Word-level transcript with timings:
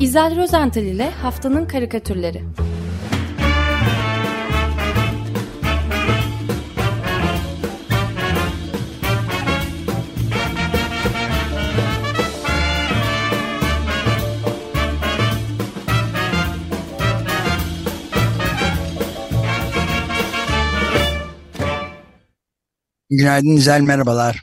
İzel 0.00 0.36
Rozental 0.36 0.82
ile 0.82 1.10
Haftanın 1.10 1.66
Karikatürleri 1.66 2.42
Günaydın 23.10 23.56
İzel, 23.56 23.80
merhabalar. 23.80 24.40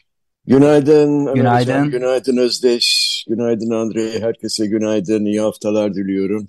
Günaydın. 0.47 1.33
Günaydın. 1.33 1.91
Günaydın 1.91 2.37
Özdeş. 2.37 3.00
Günaydın 3.27 3.69
Andre. 3.69 4.19
Herkese 4.19 4.67
günaydın. 4.67 5.25
İyi 5.25 5.41
haftalar 5.41 5.93
diliyorum. 5.93 6.47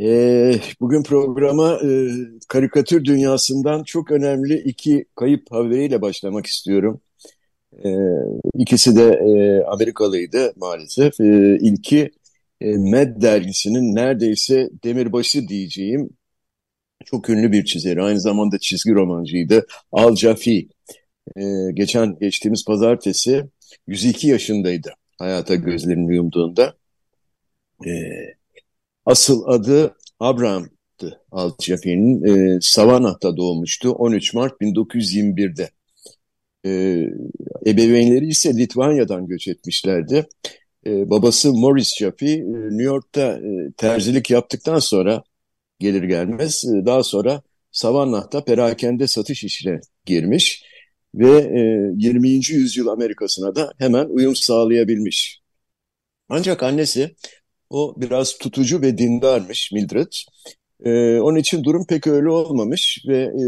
Ee, 0.00 0.60
bugün 0.80 1.02
programa 1.02 1.80
e, 1.84 2.08
karikatür 2.48 3.04
dünyasından 3.04 3.82
çok 3.84 4.10
önemli 4.10 4.54
iki 4.58 5.04
kayıp 5.16 5.52
haberiyle 5.52 6.02
başlamak 6.02 6.46
istiyorum. 6.46 7.00
Ee, 7.84 7.90
ikisi 8.58 8.96
de 8.96 9.04
e, 9.04 9.64
Amerikalıydı 9.64 10.52
maalesef. 10.56 11.20
Ee, 11.20 11.58
ilki 11.60 12.10
e, 12.60 12.76
Mad 12.76 13.22
dergisinin 13.22 13.94
neredeyse 13.94 14.70
demirbaşı 14.84 15.48
diyeceğim 15.48 16.10
çok 17.04 17.30
ünlü 17.30 17.52
bir 17.52 17.64
çizeri. 17.64 18.02
Aynı 18.02 18.20
zamanda 18.20 18.58
çizgi 18.58 18.94
romancıydı. 18.94 19.66
Al 19.92 20.16
Jaffee. 20.16 20.68
Ee, 21.36 21.42
geçen 21.74 22.18
geçtiğimiz 22.18 22.64
pazartesi 22.64 23.44
102 23.86 24.28
yaşındaydı 24.28 24.94
hayata 25.18 25.54
gözlerini 25.54 26.14
yumduğunda. 26.14 26.74
Ee, 27.86 27.90
asıl 29.06 29.44
adı 29.46 29.96
Abraham'dı 30.20 31.24
Al 31.30 31.52
Jaffee'nin. 31.60 32.24
Ee, 32.24 32.58
Savannah'ta 32.60 33.36
doğmuştu 33.36 33.90
13 33.90 34.34
Mart 34.34 34.60
1921'de. 34.60 35.70
Ee, 36.64 37.04
ebeveynleri 37.66 38.26
ise 38.26 38.56
Litvanya'dan 38.56 39.26
göç 39.26 39.48
etmişlerdi. 39.48 40.26
Ee, 40.86 41.10
babası 41.10 41.52
Morris 41.52 41.96
Jaffee 41.98 42.34
e, 42.34 42.42
New 42.42 42.82
York'ta 42.82 43.38
e, 43.38 43.72
terzilik 43.76 44.30
yaptıktan 44.30 44.78
sonra 44.78 45.22
gelir 45.78 46.02
gelmez 46.02 46.64
e, 46.64 46.86
daha 46.86 47.02
sonra 47.02 47.42
Savannah'ta 47.72 48.44
perakende 48.44 49.06
satış 49.06 49.44
işine 49.44 49.80
girmiş 50.04 50.64
ve 51.14 51.30
e, 51.38 51.92
20. 51.96 52.28
yüzyıl 52.28 52.86
Amerika'sına 52.86 53.54
da 53.54 53.72
hemen 53.78 54.06
uyum 54.06 54.36
sağlayabilmiş. 54.36 55.40
Ancak 56.28 56.62
annesi 56.62 57.14
o 57.70 57.94
biraz 58.00 58.38
tutucu 58.38 58.82
ve 58.82 58.98
dindarmış 58.98 59.72
Mildred. 59.72 60.12
E, 60.84 61.20
onun 61.20 61.36
için 61.38 61.64
durum 61.64 61.86
pek 61.86 62.06
öyle 62.06 62.28
olmamış 62.28 63.04
ve 63.08 63.18
e, 63.18 63.44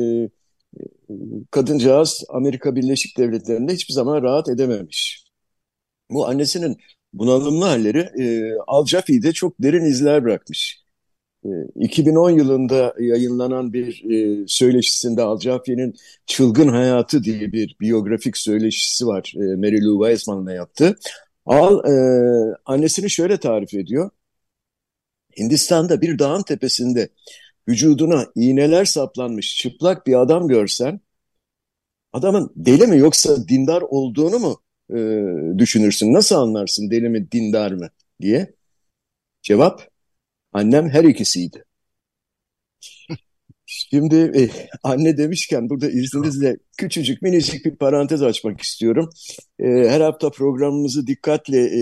kadıncağız 1.50 2.24
Amerika 2.28 2.76
Birleşik 2.76 3.18
Devletleri'nde 3.18 3.72
hiçbir 3.72 3.94
zaman 3.94 4.22
rahat 4.22 4.48
edememiş. 4.48 5.24
Bu 6.10 6.28
annesinin 6.28 6.76
bunalımlı 7.12 7.64
halleri 7.64 7.98
e, 7.98 8.52
Al 8.66 8.86
Jaffee'de 8.86 9.32
çok 9.32 9.54
derin 9.62 9.84
izler 9.84 10.24
bırakmış. 10.24 10.79
2010 11.76 12.30
yılında 12.30 12.94
yayınlanan 12.98 13.72
bir 13.72 14.04
e, 14.10 14.44
söyleşisinde 14.46 15.22
Al 15.22 15.40
Jaffee'nin 15.40 15.94
Çılgın 16.26 16.68
Hayatı 16.68 17.24
diye 17.24 17.52
bir 17.52 17.76
biyografik 17.80 18.36
söyleşisi 18.36 19.06
var. 19.06 19.32
E, 19.36 19.56
Mary 19.56 19.84
Lou 19.84 20.04
Weissman'la 20.04 20.52
yaptı. 20.52 20.98
Al 21.46 21.84
e, 21.90 22.54
annesini 22.66 23.10
şöyle 23.10 23.36
tarif 23.40 23.74
ediyor. 23.74 24.10
Hindistan'da 25.38 26.00
bir 26.00 26.18
dağın 26.18 26.42
tepesinde 26.42 27.08
vücuduna 27.68 28.26
iğneler 28.34 28.84
saplanmış 28.84 29.56
çıplak 29.56 30.06
bir 30.06 30.20
adam 30.22 30.48
görsen 30.48 31.00
adamın 32.12 32.52
deli 32.56 32.86
mi 32.86 32.98
yoksa 32.98 33.48
dindar 33.48 33.82
olduğunu 33.82 34.38
mu 34.38 34.62
e, 34.94 34.98
düşünürsün? 35.58 36.12
Nasıl 36.12 36.36
anlarsın 36.36 36.90
deli 36.90 37.08
mi 37.08 37.32
dindar 37.32 37.72
mı 37.72 37.90
diye? 38.20 38.54
Cevap 39.42 39.89
Annem 40.52 40.90
her 40.90 41.04
ikisiydi. 41.04 41.64
Şimdi 43.72 44.16
e, 44.16 44.48
anne 44.82 45.16
demişken 45.16 45.70
burada 45.70 45.90
izninizle 45.90 46.56
küçücük 46.78 47.22
minicik 47.22 47.64
bir 47.64 47.76
parantez 47.76 48.22
açmak 48.22 48.60
istiyorum. 48.60 49.10
E, 49.58 49.66
her 49.66 50.00
hafta 50.00 50.30
programımızı 50.30 51.06
dikkatle 51.06 51.58
e, 51.58 51.80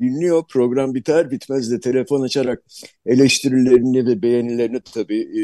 dinliyor. 0.00 0.42
Program 0.48 0.94
biter 0.94 1.30
bitmez 1.30 1.70
de 1.70 1.80
telefon 1.80 2.22
açarak 2.22 2.62
eleştirilerini 3.06 4.06
ve 4.06 4.22
beğenilerini 4.22 4.80
tabii 4.94 5.20
e, 5.20 5.42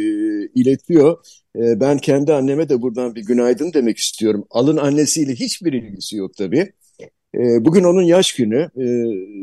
iletiyor. 0.61 1.27
E, 1.57 1.81
ben 1.81 1.99
kendi 1.99 2.33
anneme 2.33 2.69
de 2.69 2.83
buradan 2.83 3.15
bir 3.15 3.25
günaydın 3.25 3.73
demek 3.73 3.99
istiyorum. 3.99 4.45
Alın 4.51 4.77
annesiyle 4.77 5.35
hiçbir 5.35 5.73
ilgisi 5.73 6.17
yok 6.17 6.37
tabii. 6.37 6.73
E, 7.34 7.65
bugün 7.65 7.84
onun 7.84 8.03
yaş 8.03 8.33
günü. 8.33 8.71
E, 8.77 8.87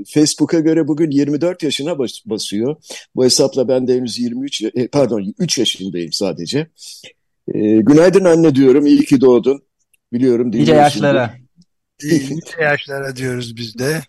Facebook'a 0.05 0.59
göre 0.59 0.87
bugün 0.87 1.11
24 1.11 1.63
yaşına 1.63 1.99
bas 1.99 2.11
basıyor. 2.25 2.75
Bu 3.15 3.25
hesapla 3.25 3.67
ben 3.67 3.87
de 3.87 3.95
henüz 3.95 4.19
23, 4.19 4.61
e, 4.61 4.87
pardon 4.87 5.33
3 5.39 5.57
yaşındayım 5.57 6.11
sadece. 6.11 6.67
E, 7.53 7.59
günaydın 7.77 8.25
anne 8.25 8.55
diyorum. 8.55 8.85
İyi 8.85 9.05
ki 9.05 9.21
doğdun. 9.21 9.63
Biliyorum. 10.13 10.51
Nice 10.51 10.73
yaşlara. 10.73 11.33
Nice 12.03 12.35
yaşlara 12.61 13.15
diyoruz 13.15 13.57
biz 13.57 13.79
de. 13.79 14.01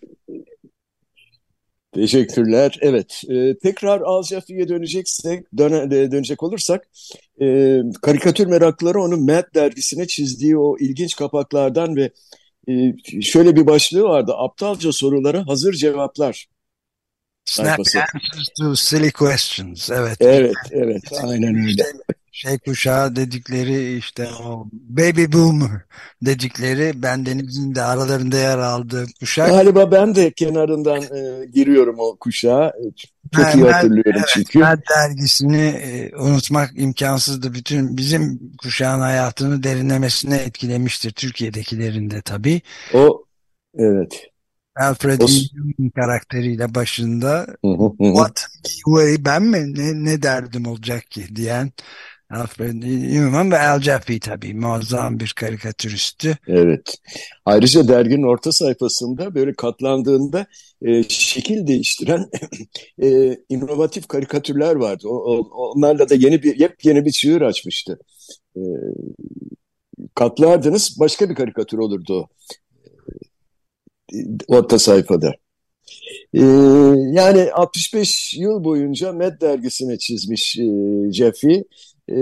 Teşekkürler. 1.93 2.79
Evet, 2.81 3.21
e, 3.29 3.57
tekrar 3.57 4.01
Al 4.01 4.23
Jaffee'ye 4.23 4.67
döneceksek, 4.67 5.57
döne, 5.57 5.91
dönecek 5.91 6.43
olursak, 6.43 6.87
e, 7.41 7.79
karikatür 8.01 8.47
merakları 8.47 9.01
onun 9.01 9.25
Mad 9.25 9.55
dergisine 9.55 10.07
çizdiği 10.07 10.57
o 10.57 10.77
ilginç 10.79 11.15
kapaklardan 11.15 11.95
ve 11.95 12.11
şöyle 13.21 13.55
bir 13.55 13.67
başlığı 13.67 14.03
vardı. 14.03 14.33
Aptalca 14.37 14.91
sorulara 14.91 15.47
hazır 15.47 15.73
cevaplar. 15.73 16.47
Snap 17.45 17.79
answers 17.79 18.49
to 18.59 18.75
silly 18.75 19.11
questions. 19.11 19.89
Evet. 19.89 20.17
Evet, 20.19 20.55
evet. 20.71 21.03
Aynen 21.23 21.55
öyle. 21.55 21.83
Şey 22.37 22.57
kuşağı 22.57 23.15
dedikleri 23.15 23.97
işte 23.97 24.27
o 24.43 24.67
baby 24.73 25.25
boomer 25.33 25.81
dedikleri 26.21 27.03
bendenizin 27.03 27.75
de 27.75 27.81
aralarında 27.81 28.37
yer 28.37 28.57
aldığı 28.57 29.05
kuşak. 29.19 29.47
Galiba 29.47 29.91
ben 29.91 30.15
de 30.15 30.31
kenarından 30.31 31.01
e, 31.01 31.45
giriyorum 31.45 31.95
o 31.99 32.15
kuşağa. 32.15 32.73
Çok 33.35 33.45
ha, 33.45 33.51
iyi 33.51 33.63
hatırlıyorum 33.63 34.11
evet, 34.15 34.29
çünkü. 34.33 34.59
Mad 34.59 34.79
dergisini 34.89 35.65
e, 35.67 36.15
unutmak 36.15 36.71
imkansızdı. 36.75 37.53
Bütün 37.53 37.97
bizim 37.97 38.51
kuşağın 38.57 38.99
hayatını 38.99 39.63
derinlemesine 39.63 40.35
etkilemiştir. 40.37 41.11
Türkiye'dekilerin 41.11 42.09
de 42.09 42.21
tabii. 42.21 42.61
O 42.93 43.25
evet. 43.77 44.27
Alfred 44.75 45.21
o... 45.21 45.27
karakteriyle 45.95 46.75
başında 46.75 47.47
what 47.99 48.45
way 48.85 49.15
ben 49.19 49.43
mi 49.43 49.73
ne, 49.75 50.11
ne 50.11 50.21
derdim 50.21 50.67
olacak 50.67 51.11
ki 51.11 51.35
diyen 51.35 51.71
Alfred 52.29 52.73
Newman 52.73 53.51
ve 53.51 53.59
Al 53.59 53.81
Jaffee 53.81 54.19
tabii 54.19 54.53
muazzam 54.53 55.19
bir 55.19 55.33
karikatüristti. 55.35 56.37
Evet. 56.47 56.97
Ayrıca 57.45 57.87
derginin 57.87 58.23
orta 58.23 58.51
sayfasında 58.51 59.35
böyle 59.35 59.53
katlandığında 59.53 60.45
e, 60.81 61.03
şekil 61.03 61.67
değiştiren 61.67 62.25
e, 63.01 63.37
inovatif 63.49 64.07
karikatürler 64.07 64.75
vardı. 64.75 65.07
O, 65.07 65.15
o, 65.15 65.49
onlarla 65.51 66.09
da 66.09 66.15
yeni 66.15 66.43
bir 66.43 66.59
yepyeni 66.59 67.05
bir 67.05 67.11
çığır 67.11 67.41
açmıştı. 67.41 67.99
E, 68.55 68.61
katlardınız 70.15 70.97
başka 70.99 71.29
bir 71.29 71.35
karikatür 71.35 71.77
olurdu. 71.77 72.29
E, 74.13 74.17
orta 74.47 74.79
sayfada. 74.79 75.33
Ee, 76.33 76.41
yani 77.11 77.51
65 77.53 78.33
yıl 78.37 78.63
boyunca 78.63 79.13
Med 79.13 79.41
dergisine 79.41 79.97
çizmiş 79.97 80.57
e, 80.59 80.63
Jeffy 81.11 81.63
e, 82.09 82.15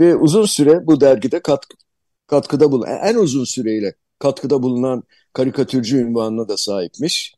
ve 0.00 0.16
uzun 0.16 0.44
süre 0.44 0.86
bu 0.86 1.00
dergide 1.00 1.42
katkı, 1.42 1.76
katkıda 2.26 2.72
bulunan, 2.72 2.98
en 3.04 3.14
uzun 3.14 3.44
süreyle 3.44 3.94
katkıda 4.18 4.62
bulunan 4.62 5.02
karikatürcü 5.32 5.98
ünvanına 5.98 6.48
da 6.48 6.56
sahipmiş. 6.56 7.34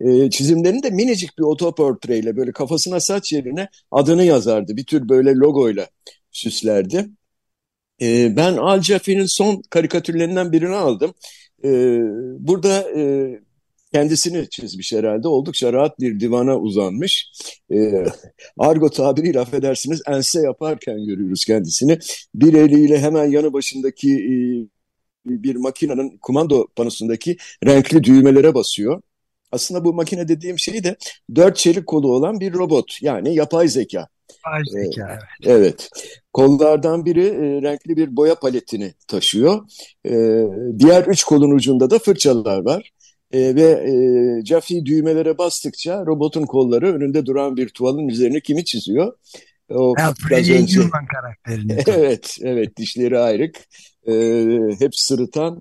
E, 0.00 0.30
çizimlerini 0.30 0.82
de 0.82 0.90
minicik 0.90 1.38
bir 1.38 1.42
otoportreyle 1.42 2.36
böyle 2.36 2.52
kafasına 2.52 3.00
saç 3.00 3.32
yerine 3.32 3.68
adını 3.90 4.24
yazardı. 4.24 4.76
Bir 4.76 4.86
tür 4.86 5.08
böyle 5.08 5.34
logoyla 5.34 5.88
süslerdi. 6.30 7.08
E, 8.02 8.36
ben 8.36 8.56
Al 8.56 8.82
Jaffee'nin 8.82 9.26
son 9.26 9.62
karikatürlerinden 9.70 10.52
birini 10.52 10.76
aldım. 10.76 11.14
E, 11.64 11.70
burada 12.38 12.90
e, 12.98 13.30
kendisini 13.92 14.48
çizmiş 14.50 14.92
herhalde. 14.92 15.28
Oldukça 15.28 15.72
rahat 15.72 16.00
bir 16.00 16.20
divana 16.20 16.58
uzanmış. 16.58 17.32
E, 17.72 18.04
argo 18.58 18.90
tabiriyle 18.90 19.40
affedersiniz 19.40 20.02
ense 20.08 20.40
yaparken 20.40 21.04
görüyoruz 21.04 21.44
kendisini. 21.44 21.98
Bir 22.34 22.54
eliyle 22.54 23.00
hemen 23.00 23.24
yanı 23.24 23.52
başındaki 23.52 24.14
e, 24.14 24.32
bir 25.26 25.56
makinenin 25.56 26.18
kumando 26.18 26.66
panosundaki 26.76 27.36
renkli 27.66 28.04
düğmelere 28.04 28.54
basıyor. 28.54 29.02
Aslında 29.52 29.84
bu 29.84 29.92
makine 29.92 30.28
dediğim 30.28 30.58
şey 30.58 30.84
de 30.84 30.96
dört 31.34 31.56
çelik 31.56 31.86
kolu 31.86 32.12
olan 32.12 32.40
bir 32.40 32.52
robot. 32.52 33.02
Yani 33.02 33.34
yapay 33.34 33.68
zeka. 33.68 34.08
Yapay 34.46 34.62
zeka, 34.64 35.18
evet. 35.42 35.56
evet. 35.56 35.90
Kollardan 36.32 37.04
biri 37.04 37.26
e, 37.26 37.62
renkli 37.62 37.96
bir 37.96 38.16
boya 38.16 38.34
paletini 38.34 38.94
taşıyor. 39.08 39.60
E, 40.06 40.12
diğer 40.78 41.06
üç 41.06 41.24
kolun 41.24 41.50
ucunda 41.50 41.90
da 41.90 41.98
fırçalar 41.98 42.64
var. 42.64 42.92
E, 43.32 43.54
ve 43.54 43.62
e, 43.62 43.92
Jaffe 44.44 44.86
düğmelere 44.86 45.38
bastıkça 45.38 46.06
robotun 46.06 46.42
kolları 46.42 46.94
önünde 46.94 47.26
duran 47.26 47.56
bir 47.56 47.68
tuvalın 47.68 48.08
üzerine 48.08 48.40
kimi 48.40 48.64
çiziyor? 48.64 49.12
O 49.70 49.94
biraz 50.30 50.50
önce... 50.50 50.80
karakterini. 51.12 51.72
evet, 51.86 52.36
evet 52.42 52.76
dişleri 52.76 53.18
ayrık. 53.18 53.56
E, 54.08 54.12
hep 54.78 54.96
sırıtan 54.96 55.60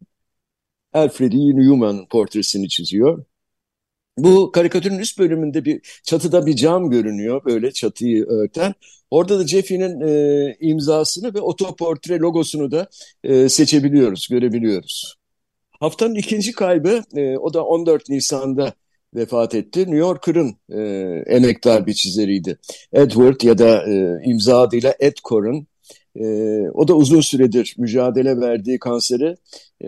Alfred 0.93 1.31
E. 1.31 1.35
Newman 1.35 2.07
portresini 2.07 2.69
çiziyor. 2.69 3.25
Bu 4.17 4.51
karikatürün 4.51 4.99
üst 4.99 5.19
bölümünde 5.19 5.65
bir 5.65 6.01
çatıda 6.03 6.45
bir 6.45 6.55
cam 6.55 6.89
görünüyor 6.89 7.45
böyle 7.45 7.71
çatıyı 7.71 8.25
örten. 8.25 8.73
Orada 9.11 9.39
da 9.39 9.47
Jeffy'nin 9.47 10.01
e, 10.01 10.55
imzasını 10.59 11.33
ve 11.33 11.41
otoportre 11.41 12.19
logosunu 12.19 12.71
da 12.71 12.89
e, 13.23 13.49
seçebiliyoruz, 13.49 14.27
görebiliyoruz. 14.31 15.17
Haftanın 15.79 16.15
ikinci 16.15 16.51
kaybı 16.51 17.01
e, 17.15 17.37
o 17.37 17.53
da 17.53 17.65
14 17.65 18.09
Nisan'da 18.09 18.73
vefat 19.15 19.55
etti. 19.55 19.79
New 19.79 19.97
Yorker'ın 19.97 20.55
e, 20.69 20.81
emektar 21.35 21.87
bir 21.87 21.93
çizeriydi. 21.93 22.57
Edward 22.93 23.41
ya 23.41 23.57
da 23.57 23.91
e, 23.91 24.19
imza 24.25 24.61
adıyla 24.61 24.95
Ed 24.99 25.17
Coren. 25.23 25.67
E, 26.15 26.25
o 26.73 26.87
da 26.87 26.95
uzun 26.95 27.21
süredir 27.21 27.75
mücadele 27.77 28.39
verdiği 28.39 28.79
kanseri 28.79 29.35
e, 29.81 29.87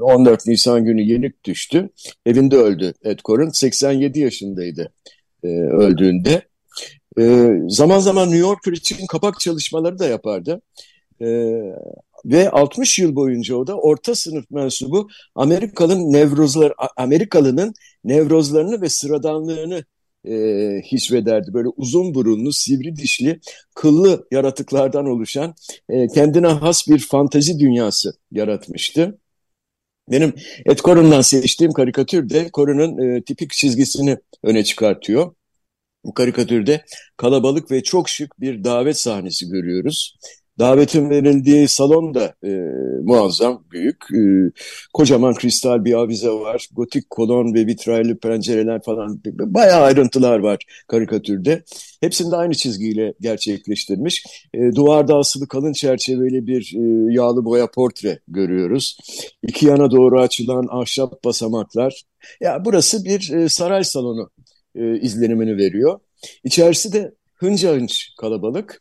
14 0.00 0.46
Nisan 0.46 0.84
günü 0.84 1.02
yenik 1.02 1.44
düştü. 1.44 1.90
Evinde 2.26 2.56
öldü 2.56 2.94
Ed 3.04 3.18
Coren. 3.24 3.48
87 3.48 4.20
yaşındaydı 4.20 4.92
e, 5.44 5.48
öldüğünde. 5.48 6.42
E, 7.18 7.52
zaman 7.68 7.98
zaman 7.98 8.26
New 8.26 8.40
Yorker 8.40 8.72
için 8.72 9.06
kapak 9.06 9.40
çalışmaları 9.40 9.98
da 9.98 10.06
yapardı. 10.06 10.62
E, 11.20 11.26
ve 12.24 12.50
60 12.50 12.98
yıl 12.98 13.16
boyunca 13.16 13.56
o 13.56 13.66
da 13.66 13.78
orta 13.78 14.14
sınıf 14.14 14.50
mensubu 14.50 15.08
Amerikalı'nın 15.34 16.12
nevrozlar 16.12 16.72
Amerikalı'nın 16.96 17.74
nevrozlarını 18.04 18.82
ve 18.82 18.88
sıradanlığını 18.88 19.84
e, 20.28 20.32
hissederdi. 20.92 21.54
Böyle 21.54 21.68
uzun 21.68 22.14
burunlu, 22.14 22.52
sivri 22.52 22.96
dişli, 22.96 23.40
kıllı 23.74 24.26
yaratıklardan 24.30 25.06
oluşan 25.06 25.54
e, 25.88 26.08
kendine 26.08 26.46
has 26.46 26.88
bir 26.88 26.98
fantezi 26.98 27.58
dünyası 27.58 28.12
yaratmıştı. 28.30 29.18
Benim 30.10 30.34
Ed 30.66 30.78
Corin'dan 30.78 31.20
seçtiğim 31.20 31.72
karikatür 31.72 32.28
de 32.28 32.50
Corin'in 32.54 32.98
e, 33.16 33.22
tipik 33.24 33.50
çizgisini 33.50 34.18
öne 34.42 34.64
çıkartıyor. 34.64 35.34
Bu 36.04 36.14
karikatürde 36.14 36.84
kalabalık 37.16 37.70
ve 37.70 37.82
çok 37.82 38.08
şık 38.08 38.40
bir 38.40 38.64
davet 38.64 39.00
sahnesi 39.00 39.48
görüyoruz. 39.48 40.16
Davetin 40.58 41.10
verildiği 41.10 41.68
salon 41.68 42.14
da 42.14 42.34
e, 42.44 42.50
muazzam, 43.02 43.64
büyük. 43.72 44.04
E, 44.14 44.20
kocaman 44.94 45.34
kristal 45.34 45.84
bir 45.84 45.94
avize 45.94 46.30
var. 46.30 46.68
Gotik 46.72 47.10
kolon 47.10 47.54
ve 47.54 47.66
vitraylı 47.66 48.18
pencereler 48.18 48.82
falan. 48.82 49.20
Bayağı 49.26 49.82
ayrıntılar 49.82 50.38
var 50.38 50.58
karikatürde. 50.88 51.62
Hepsini 52.00 52.30
de 52.30 52.36
aynı 52.36 52.54
çizgiyle 52.54 53.14
gerçekleştirmiş. 53.20 54.24
E, 54.54 54.58
duvarda 54.74 55.16
asılı 55.16 55.48
kalın 55.48 55.72
çerçeveli 55.72 56.46
bir 56.46 56.74
e, 56.76 57.12
yağlı 57.14 57.44
boya 57.44 57.70
portre 57.70 58.18
görüyoruz. 58.28 58.98
İki 59.42 59.66
yana 59.66 59.90
doğru 59.90 60.20
açılan 60.20 60.66
ahşap 60.70 61.24
basamaklar. 61.24 62.02
Ya 62.40 62.64
burası 62.64 63.04
bir 63.04 63.32
e, 63.32 63.48
saray 63.48 63.84
salonu 63.84 64.30
e, 64.74 65.00
izlenimini 65.00 65.56
veriyor. 65.56 66.00
İçerisi 66.44 66.92
de 66.92 67.14
hınca 67.34 67.74
hınç 67.74 68.08
kalabalık. 68.20 68.80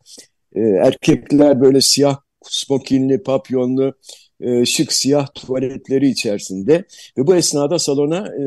E, 0.56 0.62
erkekler 0.62 1.62
böyle 1.62 1.81
siyah 1.81 2.18
smokinli, 2.44 3.24
papyonlu, 3.24 3.94
e, 4.42 4.65
şık 4.65 4.94
siyah 4.94 5.27
tuvaletleri 5.33 6.09
içerisinde 6.09 6.83
ve 7.18 7.27
bu 7.27 7.36
esnada 7.36 7.80
salona 7.80 8.27
e, 8.27 8.44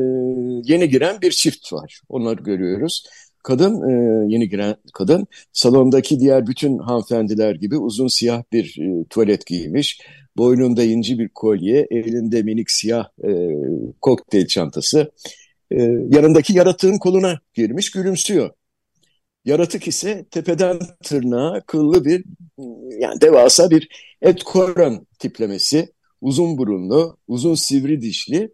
yeni 0.63 0.89
giren 0.89 1.21
bir 1.21 1.31
çift 1.31 1.73
var. 1.73 2.01
Onları 2.09 2.43
görüyoruz. 2.43 3.03
Kadın, 3.43 3.89
e, 3.89 4.25
yeni 4.33 4.49
giren 4.49 4.75
kadın 4.93 5.27
salondaki 5.53 6.19
diğer 6.19 6.47
bütün 6.47 6.77
hanımefendiler 6.77 7.55
gibi 7.55 7.77
uzun 7.77 8.07
siyah 8.07 8.43
bir 8.53 8.77
e, 8.81 9.05
tuvalet 9.09 9.45
giymiş. 9.45 10.01
Boynunda 10.37 10.83
inci 10.83 11.19
bir 11.19 11.29
kolye, 11.29 11.87
elinde 11.91 12.43
minik 12.43 12.71
siyah 12.71 13.05
e, 13.23 13.29
kokteyl 14.01 14.47
çantası. 14.47 15.11
E, 15.71 15.81
yanındaki 16.09 16.53
yaratığın 16.53 16.97
koluna 16.97 17.39
girmiş, 17.53 17.91
gülümsüyor. 17.91 18.49
Yaratık 19.45 19.87
ise 19.87 20.25
tepeden 20.31 20.79
tırnağa 21.03 21.61
kıllı 21.67 22.05
bir 22.05 22.23
yani 22.99 23.21
devasa 23.21 23.69
bir 23.69 23.89
et 24.21 24.43
koran 24.43 25.07
tiplemesi. 25.19 25.93
Uzun 26.21 26.57
burunlu, 26.57 27.17
uzun 27.27 27.55
sivri 27.55 28.01
dişli 28.01 28.49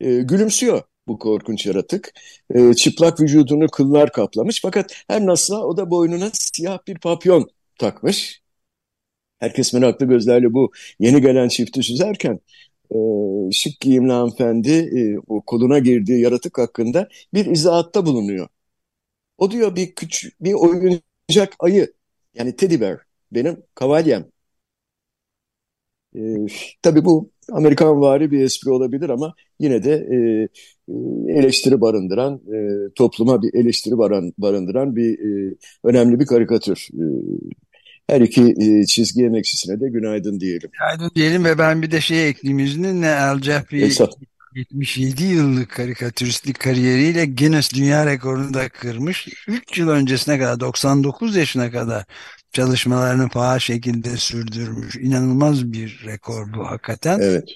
e, 0.00 0.20
gülümsüyor 0.22 0.82
bu 1.08 1.18
korkunç 1.18 1.66
yaratık. 1.66 2.12
E, 2.54 2.74
çıplak 2.74 3.20
vücudunu 3.20 3.68
kıllar 3.68 4.12
kaplamış 4.12 4.60
fakat 4.62 5.04
her 5.08 5.26
nasılsa 5.26 5.60
o 5.60 5.76
da 5.76 5.90
boynuna 5.90 6.30
siyah 6.32 6.78
bir 6.86 6.98
papyon 6.98 7.48
takmış. 7.78 8.42
Herkes 9.38 9.72
meraklı 9.74 10.06
gözlerle 10.06 10.52
bu 10.54 10.72
yeni 11.00 11.20
gelen 11.20 11.48
çifti 11.48 11.82
süzerken 11.82 12.40
e, 12.94 12.96
şık 13.52 13.80
giyimli 13.80 14.12
hanımefendi 14.12 14.70
e, 14.72 15.18
o 15.26 15.42
koluna 15.42 15.78
girdiği 15.78 16.20
yaratık 16.20 16.58
hakkında 16.58 17.08
bir 17.34 17.46
izahatta 17.46 18.06
bulunuyor. 18.06 18.48
O 19.38 19.50
diyor 19.50 19.76
bir 19.76 19.94
küçük 19.94 20.44
bir 20.44 20.52
oyuncak 20.52 21.54
ayı 21.58 21.92
yani 22.34 22.56
teddy 22.56 22.80
bear 22.80 22.98
benim 23.32 23.62
kavalyem. 23.74 24.26
Ee, 26.16 26.46
tabii 26.82 27.04
bu 27.04 27.30
Amerikan 27.52 28.00
vari 28.00 28.30
bir 28.30 28.40
espri 28.40 28.70
olabilir 28.70 29.08
ama 29.08 29.34
yine 29.60 29.84
de 29.84 29.92
e, 29.92 30.16
e, 30.88 30.94
eleştiri 31.38 31.80
barındıran, 31.80 32.34
e, 32.34 32.58
topluma 32.94 33.42
bir 33.42 33.54
eleştiri 33.54 33.98
barındıran 34.38 34.96
bir 34.96 35.18
e, 35.18 35.54
önemli 35.84 36.20
bir 36.20 36.26
karikatür. 36.26 36.88
E, 36.94 37.04
her 38.06 38.20
iki 38.20 38.54
e, 38.60 38.86
çizgi 38.86 39.24
emekçisine 39.24 39.80
de 39.80 39.88
günaydın 39.88 40.40
diyelim. 40.40 40.70
Günaydın 40.72 41.14
diyelim 41.14 41.44
ve 41.44 41.58
ben 41.58 41.82
bir 41.82 41.90
de 41.90 42.00
şey 42.00 42.28
ekleyeyim 42.28 42.66
izninle 42.66 43.06
El 43.06 43.38
Jeffrey 43.42 43.90
77 44.54 45.24
yıllık 45.24 45.70
karikatüristlik 45.70 46.60
kariyeriyle 46.60 47.26
Guinness 47.26 47.74
Dünya 47.74 48.06
Rekoru'nu 48.06 48.54
da 48.54 48.68
kırmış. 48.68 49.28
3 49.48 49.78
yıl 49.78 49.88
öncesine 49.88 50.38
kadar 50.38 50.60
99 50.60 51.36
yaşına 51.36 51.70
kadar 51.70 52.04
çalışmalarını 52.52 53.28
faal 53.28 53.58
şekilde 53.58 54.16
sürdürmüş. 54.16 54.96
İnanılmaz 54.96 55.72
bir 55.72 56.02
rekor 56.06 56.52
bu 56.52 56.70
hakikaten. 56.70 57.18
Evet. 57.18 57.48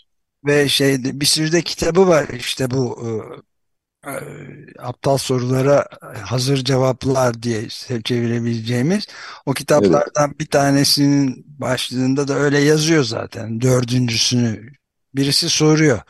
Ve 0.46 0.68
şeyde 0.68 1.20
bir 1.20 1.26
sürü 1.26 1.52
de 1.52 1.62
kitabı 1.62 2.08
var 2.08 2.28
işte 2.28 2.70
bu 2.70 2.98
e, 4.04 4.10
e, 4.10 4.14
aptal 4.78 5.18
sorulara 5.18 5.86
hazır 6.22 6.56
cevaplar 6.56 7.42
diye 7.42 7.68
çevirebileceğimiz. 8.04 9.06
O 9.46 9.52
kitaplardan 9.52 10.28
evet. 10.28 10.40
bir 10.40 10.46
tanesinin 10.46 11.44
başlığında 11.48 12.28
da 12.28 12.34
öyle 12.34 12.58
yazıyor 12.58 13.04
zaten. 13.04 13.60
Dördüncüsünü 13.60 14.72
birisi 15.14 15.48
soruyor 15.50 16.00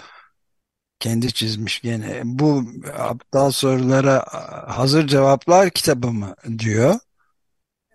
kendi 1.00 1.32
çizmiş 1.32 1.80
gene. 1.80 2.20
Bu 2.24 2.64
aptal 2.98 3.50
sorulara 3.50 4.24
hazır 4.66 5.06
cevaplar 5.06 5.70
kitabı 5.70 6.12
mı 6.12 6.34
diyor. 6.58 6.94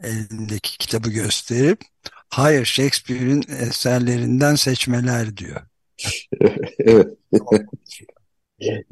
Elindeki 0.03 0.77
kitabı 0.77 1.10
gösterip 1.10 1.79
hayır 2.29 2.65
Shakespeare'in 2.65 3.43
eserlerinden 3.62 4.55
seçmeler 4.55 5.38
diyor. 5.38 5.62
evet. 6.79 7.07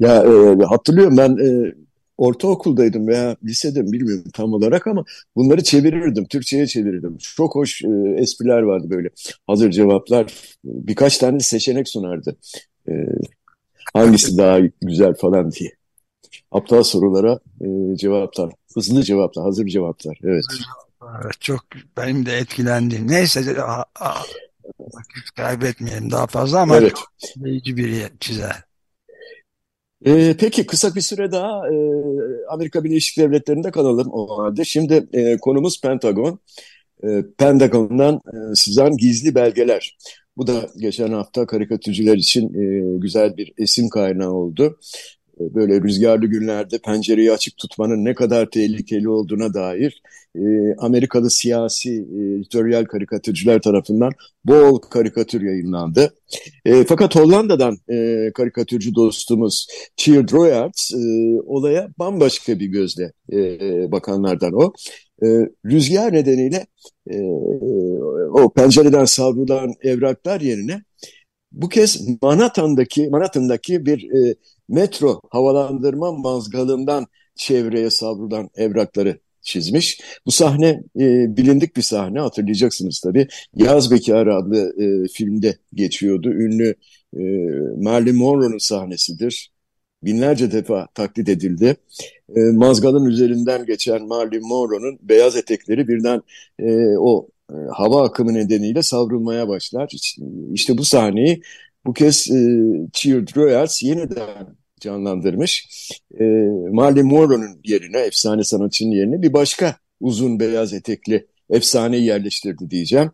ya 0.00 0.22
e, 0.22 0.64
hatırlıyorum 0.64 1.16
ben 1.16 1.36
e, 1.36 1.74
ortaokuldaydım 2.18 3.08
veya 3.08 3.36
lisede 3.44 3.92
bilmiyorum 3.92 4.24
tam 4.34 4.52
olarak 4.52 4.86
ama 4.86 5.04
bunları 5.36 5.62
çevirirdim. 5.62 6.24
Türkçe'ye 6.24 6.66
çevirirdim. 6.66 7.16
Çok 7.18 7.54
hoş 7.54 7.82
e, 7.84 7.88
espriler 8.18 8.62
vardı 8.62 8.86
böyle. 8.90 9.08
Hazır 9.46 9.70
cevaplar. 9.70 10.34
Birkaç 10.64 11.18
tane 11.18 11.40
seçenek 11.40 11.88
sunardı. 11.88 12.36
E, 12.88 12.92
Hangisi 13.92 14.38
daha 14.38 14.58
güzel 14.82 15.14
falan 15.14 15.52
diye. 15.52 15.70
Aptal 16.50 16.82
sorulara 16.82 17.38
e, 17.60 17.96
cevaplar. 17.96 18.52
Hızlı 18.74 19.02
cevaplar, 19.02 19.44
hazır 19.44 19.66
cevaplar. 19.66 20.18
Evet. 20.24 20.44
Evet, 21.24 21.40
çok 21.40 21.64
benim 21.96 22.26
de 22.26 22.36
etkilendim. 22.36 23.08
Neyse 23.08 23.62
a, 23.62 23.84
a, 24.00 24.14
vakit 24.78 25.30
kaybetmeyelim 25.36 26.10
daha 26.10 26.26
fazla 26.26 26.60
ama 26.60 26.76
evet. 26.76 26.90
çok 26.96 27.12
etkileyici 27.24 27.76
bir 27.76 28.10
çizer. 28.20 28.62
E, 30.04 30.36
peki 30.38 30.66
kısa 30.66 30.94
bir 30.94 31.00
süre 31.00 31.32
daha 31.32 31.68
e, 31.68 31.74
Amerika 32.48 32.84
Birleşik 32.84 33.18
Devletleri'nde 33.18 33.70
kalalım 33.70 34.08
o 34.12 34.38
halde. 34.38 34.64
Şimdi 34.64 35.08
e, 35.12 35.36
konumuz 35.36 35.80
Pentagon. 35.80 36.38
E, 37.04 37.22
Pentagon'dan 37.38 38.14
e, 38.14 38.54
sızan 38.54 38.96
gizli 38.96 39.34
belgeler. 39.34 39.96
Bu 40.36 40.46
da 40.46 40.68
geçen 40.78 41.12
hafta 41.12 41.46
karikatürcüler 41.46 42.16
için 42.16 42.54
e, 42.54 42.98
güzel 42.98 43.36
bir 43.36 43.52
esim 43.58 43.88
kaynağı 43.88 44.32
oldu. 44.32 44.78
E, 45.40 45.54
böyle 45.54 45.82
rüzgarlı 45.82 46.26
günlerde 46.26 46.78
pencereyi 46.78 47.32
açık 47.32 47.56
tutmanın 47.56 48.04
ne 48.04 48.14
kadar 48.14 48.50
tehlikeli 48.50 49.08
olduğuna 49.08 49.54
dair 49.54 50.02
e, 50.36 50.74
Amerikalı 50.78 51.30
siyasi 51.30 51.90
e, 51.90 52.34
editoryal 52.34 52.84
karikatürcüler 52.84 53.62
tarafından 53.62 54.12
bol 54.44 54.78
karikatür 54.78 55.42
yayınlandı. 55.42 56.14
E, 56.64 56.84
fakat 56.84 57.16
Hollanda'dan 57.16 57.78
e, 57.90 58.30
karikatürcü 58.34 58.94
dostumuz 58.94 59.66
Cheer 59.96 60.32
Royards 60.32 60.92
e, 60.92 60.96
olaya 61.46 61.88
bambaşka 61.98 62.60
bir 62.60 62.66
gözle 62.66 63.12
e, 63.32 63.92
bakanlardan 63.92 64.52
o. 64.52 64.72
E, 65.22 65.26
rüzgar 65.66 66.12
nedeniyle 66.12 66.66
e, 67.10 67.20
o 68.30 68.52
pencereden 68.52 69.04
savrulan 69.04 69.74
evraklar 69.82 70.40
yerine 70.40 70.82
bu 71.52 71.68
kez 71.68 72.08
Manhattan'daki 72.22 73.08
Manhattan'daki 73.08 73.86
bir 73.86 74.10
e, 74.10 74.34
metro 74.68 75.20
havalandırma 75.30 76.12
mazgalından 76.12 77.06
çevreye 77.34 77.90
savrulan 77.90 78.50
evrakları 78.54 79.18
çizmiş. 79.42 80.00
Bu 80.26 80.30
sahne 80.30 80.68
e, 81.00 81.36
bilindik 81.36 81.76
bir 81.76 81.82
sahne 81.82 82.20
hatırlayacaksınız 82.20 83.00
tabii. 83.00 83.28
Yaz 83.54 83.90
Bekarı 83.90 84.34
adlı 84.34 84.82
e, 84.82 85.08
filmde 85.08 85.56
geçiyordu. 85.74 86.28
Ünlü 86.28 86.74
e, 87.16 87.22
Marilyn 87.82 88.16
Monroe'nun 88.16 88.58
sahnesidir. 88.58 89.51
Binlerce 90.04 90.52
defa 90.52 90.88
taklit 90.94 91.28
edildi. 91.28 91.76
E, 92.36 92.40
mazgalın 92.40 93.04
üzerinden 93.04 93.66
geçen 93.66 94.06
Marilyn 94.06 94.48
Monroe'nun 94.48 94.98
beyaz 95.02 95.36
etekleri 95.36 95.88
birden 95.88 96.22
e, 96.58 96.96
o 96.98 97.28
e, 97.50 97.54
hava 97.72 98.04
akımı 98.04 98.34
nedeniyle 98.34 98.82
savrulmaya 98.82 99.48
başlar. 99.48 99.90
İşte 100.52 100.78
bu 100.78 100.84
sahneyi 100.84 101.42
bu 101.86 101.92
kez 101.92 102.30
e, 102.30 102.38
Cheer 102.92 103.24
Royals 103.36 103.82
yeniden 103.82 104.56
canlandırmış. 104.80 105.68
E, 106.20 106.24
Marley 106.70 107.02
Monroe'nun 107.02 107.60
yerine, 107.64 107.98
efsane 107.98 108.44
sanatçının 108.44 108.90
yerine 108.90 109.22
bir 109.22 109.32
başka 109.32 109.76
uzun 110.00 110.40
beyaz 110.40 110.72
etekli 110.72 111.26
efsaneyi 111.50 112.04
yerleştirdi 112.04 112.70
diyeceğim. 112.70 113.10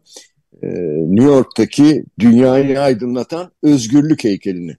E, 0.63 0.69
New 1.15 1.25
York'taki 1.25 2.05
dünyayı 2.21 2.81
aydınlatan 2.81 3.51
özgürlük 3.63 4.25
heykelini. 4.25 4.77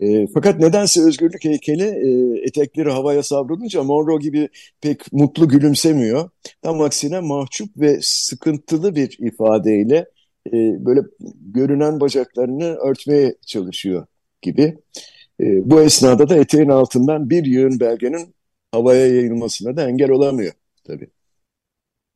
E, 0.00 0.26
fakat 0.34 0.60
nedense 0.60 1.02
özgürlük 1.02 1.44
heykeli 1.44 1.82
e, 1.82 2.40
etekleri 2.46 2.90
havaya 2.90 3.22
savrulunca 3.22 3.82
Monroe 3.82 4.18
gibi 4.18 4.48
pek 4.80 5.12
mutlu 5.12 5.48
gülümsemiyor. 5.48 6.30
Tam 6.62 6.80
aksine 6.80 7.20
mahcup 7.20 7.76
ve 7.76 7.98
sıkıntılı 8.02 8.94
bir 8.94 9.16
ifadeyle 9.20 9.96
e, 10.46 10.52
böyle 10.84 11.00
görünen 11.40 12.00
bacaklarını 12.00 12.64
örtmeye 12.64 13.34
çalışıyor 13.46 14.06
gibi. 14.42 14.78
E, 15.40 15.70
bu 15.70 15.80
esnada 15.80 16.28
da 16.28 16.36
eteğin 16.36 16.68
altından 16.68 17.30
bir 17.30 17.44
yığın 17.44 17.80
belgenin 17.80 18.34
havaya 18.72 19.06
yayılmasına 19.06 19.76
da 19.76 19.88
engel 19.88 20.10
olamıyor 20.10 20.52
tabii. 20.84 21.10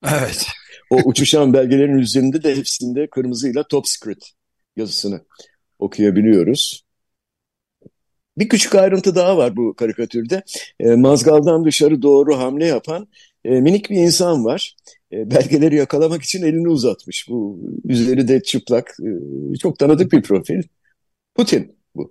Evet. 0.04 0.46
O 0.90 0.96
uçuşan 1.04 1.52
belgelerin 1.52 1.98
üzerinde 1.98 2.42
de 2.42 2.56
hepsinde 2.56 3.06
kırmızıyla 3.06 3.68
top 3.68 3.88
secret 3.88 4.30
yazısını 4.76 5.20
okuyabiliyoruz. 5.78 6.83
Bir 8.38 8.48
küçük 8.48 8.74
ayrıntı 8.74 9.14
daha 9.14 9.36
var 9.36 9.56
bu 9.56 9.74
karikatürde. 9.74 10.42
E, 10.80 10.94
mazgaldan 10.94 11.64
dışarı 11.64 12.02
doğru 12.02 12.38
hamle 12.38 12.66
yapan 12.66 13.08
e, 13.44 13.60
minik 13.60 13.90
bir 13.90 13.96
insan 13.96 14.44
var. 14.44 14.76
E, 15.12 15.30
belgeleri 15.30 15.76
yakalamak 15.76 16.22
için 16.22 16.42
elini 16.42 16.68
uzatmış. 16.68 17.28
Bu 17.28 17.60
üzeri 17.84 18.28
de 18.28 18.42
çıplak. 18.42 18.96
E, 19.54 19.56
çok 19.56 19.78
tanıdık 19.78 20.12
bir 20.12 20.22
profil. 20.22 20.62
Putin 21.34 21.76
bu. 21.94 22.10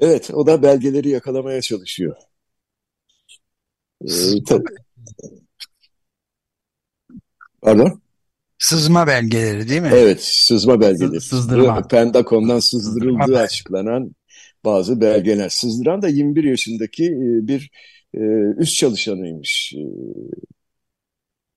Evet, 0.00 0.30
o 0.34 0.46
da 0.46 0.62
belgeleri 0.62 1.08
yakalamaya 1.08 1.62
çalışıyor. 1.62 2.16
Ee, 4.04 4.44
tabii. 4.46 4.64
Pardon? 7.62 8.00
Sızma 8.58 9.06
belgeleri 9.06 9.68
değil 9.68 9.82
mi? 9.82 9.90
Evet, 9.92 10.22
sızma 10.22 10.80
belgeleri. 10.80 11.20
Sızdırma. 11.20 11.82
Pentagon'dan 11.82 12.60
sızdırıldığı 12.60 13.38
açıklanan 13.38 14.14
bazı 14.68 15.00
belgeler. 15.00 15.48
Sızdıran 15.48 16.02
da 16.02 16.08
21 16.08 16.44
yaşındaki 16.44 17.04
e, 17.04 17.48
bir 17.48 17.70
e, 18.14 18.20
üst 18.58 18.76
çalışanıymış. 18.76 19.74
E, 19.76 19.82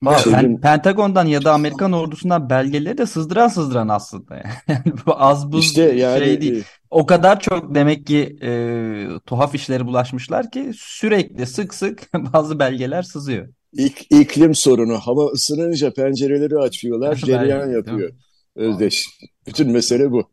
Var, 0.04 0.20
Pen- 0.20 0.62
Pentagon'dan 0.62 1.26
ya 1.26 1.44
da 1.44 1.54
Amerikan 1.54 1.92
ordusundan 1.92 2.50
belgeleri 2.50 2.98
de 2.98 3.06
sızdıran 3.06 3.48
sızdıran 3.48 3.88
aslında. 3.88 4.36
Yani 4.68 4.84
bu 5.06 5.22
az 5.22 5.52
buz 5.52 5.66
işte 5.66 5.82
yani, 5.82 6.26
şey 6.26 6.42
değil. 6.42 6.64
O 6.90 7.06
kadar 7.06 7.40
çok 7.40 7.76
demek 7.76 8.08
ki 8.08 8.36
e, 8.44 8.52
tuhaf 9.26 9.56
işlere 9.56 9.86
bulaşmışlar 9.86 10.52
ki 10.52 10.72
sürekli 10.76 11.46
sık 11.46 11.74
sık 11.74 12.14
bazı 12.34 12.60
belgeler 12.60 13.04
sızıyor. 13.04 13.48
İk, 13.74 14.08
iklim 14.10 14.56
sorunu. 14.56 14.98
Hava 14.98 15.26
ısınınca 15.26 15.94
pencereleri 15.94 16.58
açıyorlar, 16.58 17.16
cereyan 17.26 17.70
yapıyor. 17.70 18.12
Özdeş. 18.56 19.08
Bütün 19.48 19.72
mesele 19.72 20.12
bu. 20.12 20.32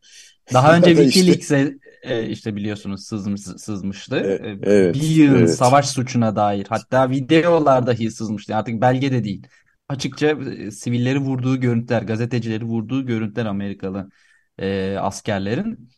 Daha 0.52 0.76
önce 0.76 0.96
Wikileaks'e 0.96 1.74
e, 2.02 2.28
işte 2.28 2.56
biliyorsunuz 2.56 3.06
sızmış, 3.06 3.40
sızmıştı. 3.40 4.16
Evet, 4.16 4.60
evet, 4.62 4.94
bir 4.94 5.02
yığın 5.02 5.38
evet. 5.38 5.54
savaş 5.54 5.88
suçuna 5.88 6.36
dair 6.36 6.66
hatta 6.68 7.10
videolar 7.10 7.86
dahi 7.86 8.10
sızmıştı. 8.10 8.56
Artık 8.56 8.80
belge 8.80 9.12
de 9.12 9.24
değil. 9.24 9.46
Açıkça 9.88 10.26
e, 10.26 10.70
sivilleri 10.70 11.18
vurduğu 11.18 11.60
görüntüler, 11.60 12.02
gazetecileri 12.02 12.64
vurduğu 12.64 13.06
görüntüler 13.06 13.46
Amerikalı 13.46 14.10
e, 14.58 14.96
askerlerin. 15.00 15.90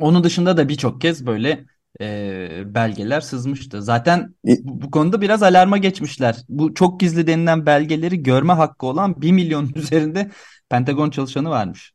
Onun 0.00 0.24
dışında 0.24 0.56
da 0.56 0.68
birçok 0.68 1.00
kez 1.00 1.26
böyle 1.26 1.64
e, 2.00 2.74
belgeler 2.74 3.20
sızmıştı. 3.20 3.82
Zaten 3.82 4.34
bu, 4.44 4.82
bu 4.82 4.90
konuda 4.90 5.20
biraz 5.20 5.42
alarma 5.42 5.78
geçmişler. 5.78 6.36
Bu 6.48 6.74
çok 6.74 7.00
gizli 7.00 7.26
denilen 7.26 7.66
belgeleri 7.66 8.22
görme 8.22 8.52
hakkı 8.52 8.86
olan 8.86 9.22
1 9.22 9.32
milyon 9.32 9.72
üzerinde 9.74 10.30
Pentagon 10.68 11.10
çalışanı 11.10 11.50
varmış. 11.50 11.92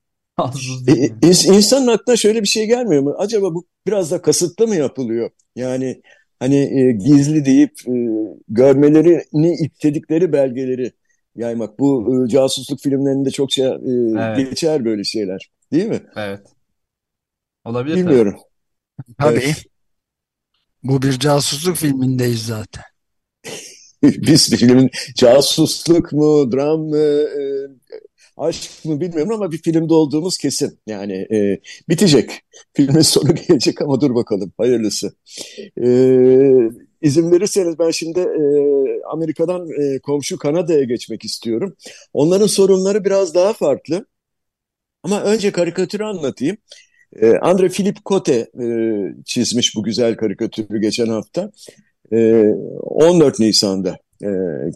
E, 0.87 1.27
insanın 1.27 1.87
aklına 1.87 2.17
şöyle 2.17 2.41
bir 2.41 2.47
şey 2.47 2.65
gelmiyor 2.67 3.03
mu? 3.03 3.15
Acaba 3.17 3.53
bu 3.53 3.65
biraz 3.87 4.11
da 4.11 4.21
kasıtlı 4.21 4.67
mı 4.67 4.75
yapılıyor? 4.75 5.29
Yani 5.55 6.01
hani 6.39 6.55
e, 6.55 6.91
gizli 6.91 7.45
deyip 7.45 7.73
e, 7.87 7.93
görmelerini 8.49 9.53
istedikleri 9.53 10.33
belgeleri 10.33 10.91
yaymak. 11.35 11.79
Bu 11.79 12.15
e, 12.25 12.29
casusluk 12.29 12.79
filmlerinde 12.79 13.31
çokça 13.31 13.63
e, 13.63 13.91
evet. 14.19 14.37
geçer 14.37 14.85
böyle 14.85 15.03
şeyler. 15.03 15.51
Değil 15.71 15.85
mi? 15.85 16.01
Evet. 16.15 16.41
Olabilir 17.65 17.95
Bilmiyorum. 17.95 18.35
Tabii. 19.19 19.41
Evet. 19.45 19.65
Bu 20.83 21.01
bir 21.01 21.19
casusluk 21.19 21.77
filmindeyiz 21.77 22.45
zaten. 22.45 22.83
Biz 24.03 24.55
filmin 24.55 24.89
casusluk 25.15 26.13
mu, 26.13 26.51
dram 26.51 26.79
mı, 26.79 26.97
e, 26.97 27.41
aşk 28.37 28.85
mı 28.85 29.01
bilmiyorum 29.01 29.31
ama 29.31 29.51
bir 29.51 29.57
filmde 29.57 29.93
olduğumuz 29.93 30.37
kesin. 30.37 30.79
Yani 30.87 31.13
e, 31.13 31.59
bitecek. 31.89 32.31
Filmin 32.73 33.01
sonu 33.01 33.35
gelecek 33.47 33.81
ama 33.81 34.01
dur 34.01 34.15
bakalım. 34.15 34.53
Hayırlısı. 34.57 35.13
E, 35.83 35.87
izin 37.01 37.31
verirseniz 37.31 37.79
ben 37.79 37.91
şimdi 37.91 38.19
e, 38.19 38.41
Amerika'dan 39.11 39.69
e, 39.69 39.99
komşu 39.99 40.37
Kanada'ya 40.37 40.83
geçmek 40.83 41.25
istiyorum. 41.25 41.75
Onların 42.13 42.47
sorunları 42.47 43.05
biraz 43.05 43.35
daha 43.35 43.53
farklı. 43.53 44.05
Ama 45.03 45.23
önce 45.23 45.51
karikatürü 45.51 46.03
anlatayım. 46.03 46.57
E, 47.21 47.31
Andre 47.31 47.69
Philip 47.69 48.05
Cote 48.05 48.33
e, 48.33 48.67
çizmiş 49.25 49.75
bu 49.75 49.83
güzel 49.83 50.17
karikatürü 50.17 50.81
geçen 50.81 51.07
hafta. 51.07 51.51
E, 52.11 52.43
14 52.81 53.39
Nisan'da 53.39 53.99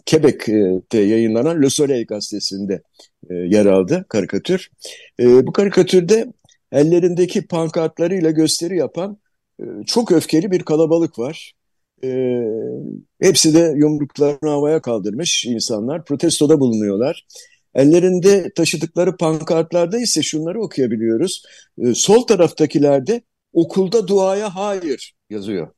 Quebec'te 0.06 0.98
yayınlanan 0.98 1.62
Le 1.62 1.70
Soleil 1.70 2.06
gazetesinde 2.06 2.82
e, 3.30 3.34
yer 3.34 3.66
aldı 3.66 4.04
karikatür. 4.08 4.70
E, 5.20 5.46
bu 5.46 5.52
karikatürde 5.52 6.32
ellerindeki 6.72 7.46
pankartlarıyla 7.46 8.30
gösteri 8.30 8.76
yapan 8.76 9.18
e, 9.60 9.64
çok 9.86 10.12
öfkeli 10.12 10.50
bir 10.50 10.62
kalabalık 10.62 11.18
var. 11.18 11.52
E, 12.04 12.40
hepsi 13.20 13.54
de 13.54 13.74
yumruklarını 13.76 14.50
havaya 14.50 14.82
kaldırmış 14.82 15.44
insanlar. 15.44 16.04
Protestoda 16.04 16.60
bulunuyorlar. 16.60 17.26
Ellerinde 17.74 18.52
taşıdıkları 18.54 19.16
pankartlarda 19.16 19.98
ise 19.98 20.22
şunları 20.22 20.62
okuyabiliyoruz. 20.62 21.42
E, 21.78 21.94
sol 21.94 22.22
taraftakilerde 22.22 23.22
okulda 23.52 24.08
duaya 24.08 24.54
hayır 24.54 25.14
yazıyor. 25.30 25.68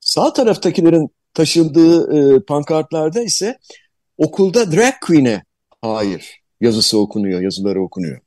Sağ 0.00 0.32
taraftakilerin 0.32 1.15
taşındığı 1.36 2.18
e, 2.18 2.40
pankartlarda 2.40 3.22
ise 3.22 3.58
okulda 4.18 4.72
drag 4.72 4.94
queen'e 5.06 5.42
hayır 5.82 6.40
yazısı 6.60 6.98
okunuyor, 6.98 7.40
yazıları 7.40 7.82
okunuyor. 7.82 8.20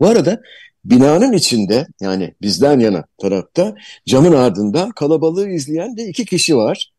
Bu 0.00 0.06
arada 0.06 0.40
binanın 0.84 1.32
içinde 1.32 1.86
yani 2.00 2.34
bizden 2.42 2.80
yana 2.80 3.04
tarafta 3.18 3.74
camın 4.06 4.32
ardında 4.32 4.90
kalabalığı 4.96 5.48
izleyen 5.48 5.96
de 5.96 6.08
iki 6.08 6.24
kişi 6.24 6.56
var. 6.56 6.92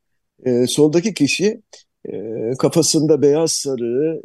E, 0.46 0.68
soldaki 0.68 1.14
kişi 1.14 1.62
e, 2.06 2.14
kafasında 2.60 3.22
beyaz 3.22 3.52
sarığı, 3.52 4.22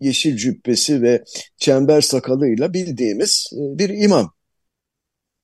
yeşil 0.00 0.36
cübbesi 0.36 1.02
ve 1.02 1.24
çember 1.56 2.00
sakalıyla 2.00 2.72
bildiğimiz 2.72 3.46
e, 3.52 3.78
bir 3.78 3.88
imam. 3.88 4.32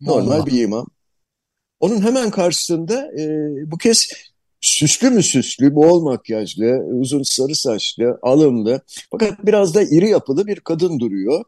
Normal 0.01 0.37
Allah. 0.37 0.47
bir 0.47 0.61
imam. 0.61 0.87
Onun 1.81 2.03
hemen 2.03 2.31
karşısında 2.31 3.13
e, 3.21 3.25
bu 3.71 3.79
kez 3.79 4.09
süslü 4.61 5.11
mü 5.11 5.23
süslü, 5.23 5.75
bol 5.75 6.03
makyajlı, 6.03 6.85
uzun 6.93 7.23
sarı 7.23 7.55
saçlı, 7.55 8.19
alımlı 8.23 8.81
fakat 9.11 9.47
biraz 9.47 9.75
da 9.75 9.83
iri 9.83 10.09
yapılı 10.09 10.47
bir 10.47 10.61
kadın 10.61 10.99
duruyor. 11.01 11.45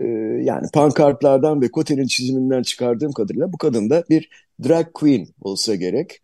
Ee, 0.00 0.04
yani 0.42 0.66
pankartlardan 0.74 1.62
ve 1.62 1.70
Kote'nin 1.70 2.06
çiziminden 2.06 2.62
çıkardığım 2.62 3.12
kadarıyla 3.12 3.52
bu 3.52 3.58
kadın 3.58 3.90
da 3.90 4.04
bir 4.10 4.30
drag 4.64 4.86
queen 4.94 5.28
olsa 5.40 5.74
gerek. 5.74 6.20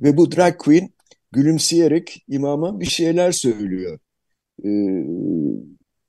Ve 0.00 0.16
bu 0.16 0.32
drag 0.32 0.58
queen 0.58 0.90
gülümseyerek 1.32 2.24
imama 2.28 2.80
bir 2.80 2.86
şeyler 2.86 3.32
söylüyor. 3.32 3.98
Ee, 4.64 4.70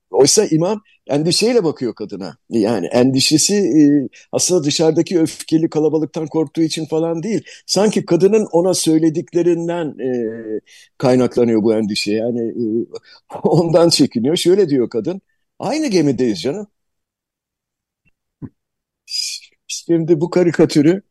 oysa 0.09 0.45
imam 0.45 0.81
endişeyle 1.07 1.63
bakıyor 1.63 1.95
kadına. 1.95 2.37
Yani 2.49 2.87
endişesi 2.87 3.55
e, 3.55 4.09
aslında 4.31 4.63
dışarıdaki 4.63 5.19
öfkeli 5.19 5.69
kalabalıktan 5.69 6.27
korktuğu 6.27 6.61
için 6.61 6.85
falan 6.85 7.23
değil. 7.23 7.43
Sanki 7.65 8.05
kadının 8.05 8.47
ona 8.51 8.73
söylediklerinden 8.73 9.87
e, 9.99 10.59
kaynaklanıyor 10.97 11.63
bu 11.63 11.73
endişe. 11.75 12.11
Yani 12.13 12.41
e, 13.33 13.37
ondan 13.43 13.89
çekiniyor. 13.89 14.35
Şöyle 14.35 14.69
diyor 14.69 14.89
kadın. 14.89 15.21
Aynı 15.59 15.87
gemideyiz 15.87 16.41
canım. 16.41 16.67
Şimdi 19.67 20.21
bu 20.21 20.29
karikatürü 20.29 21.01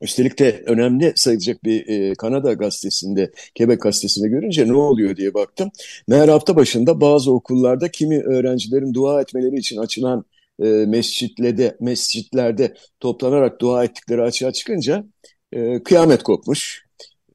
Üstelik 0.00 0.38
de 0.38 0.62
önemli 0.66 1.12
sayılacak 1.16 1.64
bir 1.64 1.88
e, 1.88 2.14
Kanada 2.14 2.52
gazetesinde, 2.52 3.32
Quebec 3.58 3.78
gazetesinde 3.80 4.28
görünce 4.28 4.68
ne 4.68 4.74
oluyor 4.76 5.16
diye 5.16 5.34
baktım. 5.34 5.70
Meğer 6.08 6.28
hafta 6.28 6.56
başında 6.56 7.00
bazı 7.00 7.32
okullarda 7.32 7.90
kimi 7.90 8.20
öğrencilerin 8.20 8.94
dua 8.94 9.20
etmeleri 9.20 9.56
için 9.56 9.76
açılan 9.76 10.24
e, 10.62 10.64
mescitlerde, 10.64 11.76
mescitlerde 11.80 12.74
toplanarak 13.00 13.60
dua 13.60 13.84
ettikleri 13.84 14.22
açığa 14.22 14.52
çıkınca 14.52 15.04
e, 15.52 15.82
kıyamet 15.82 16.22
kopmuş. 16.22 16.86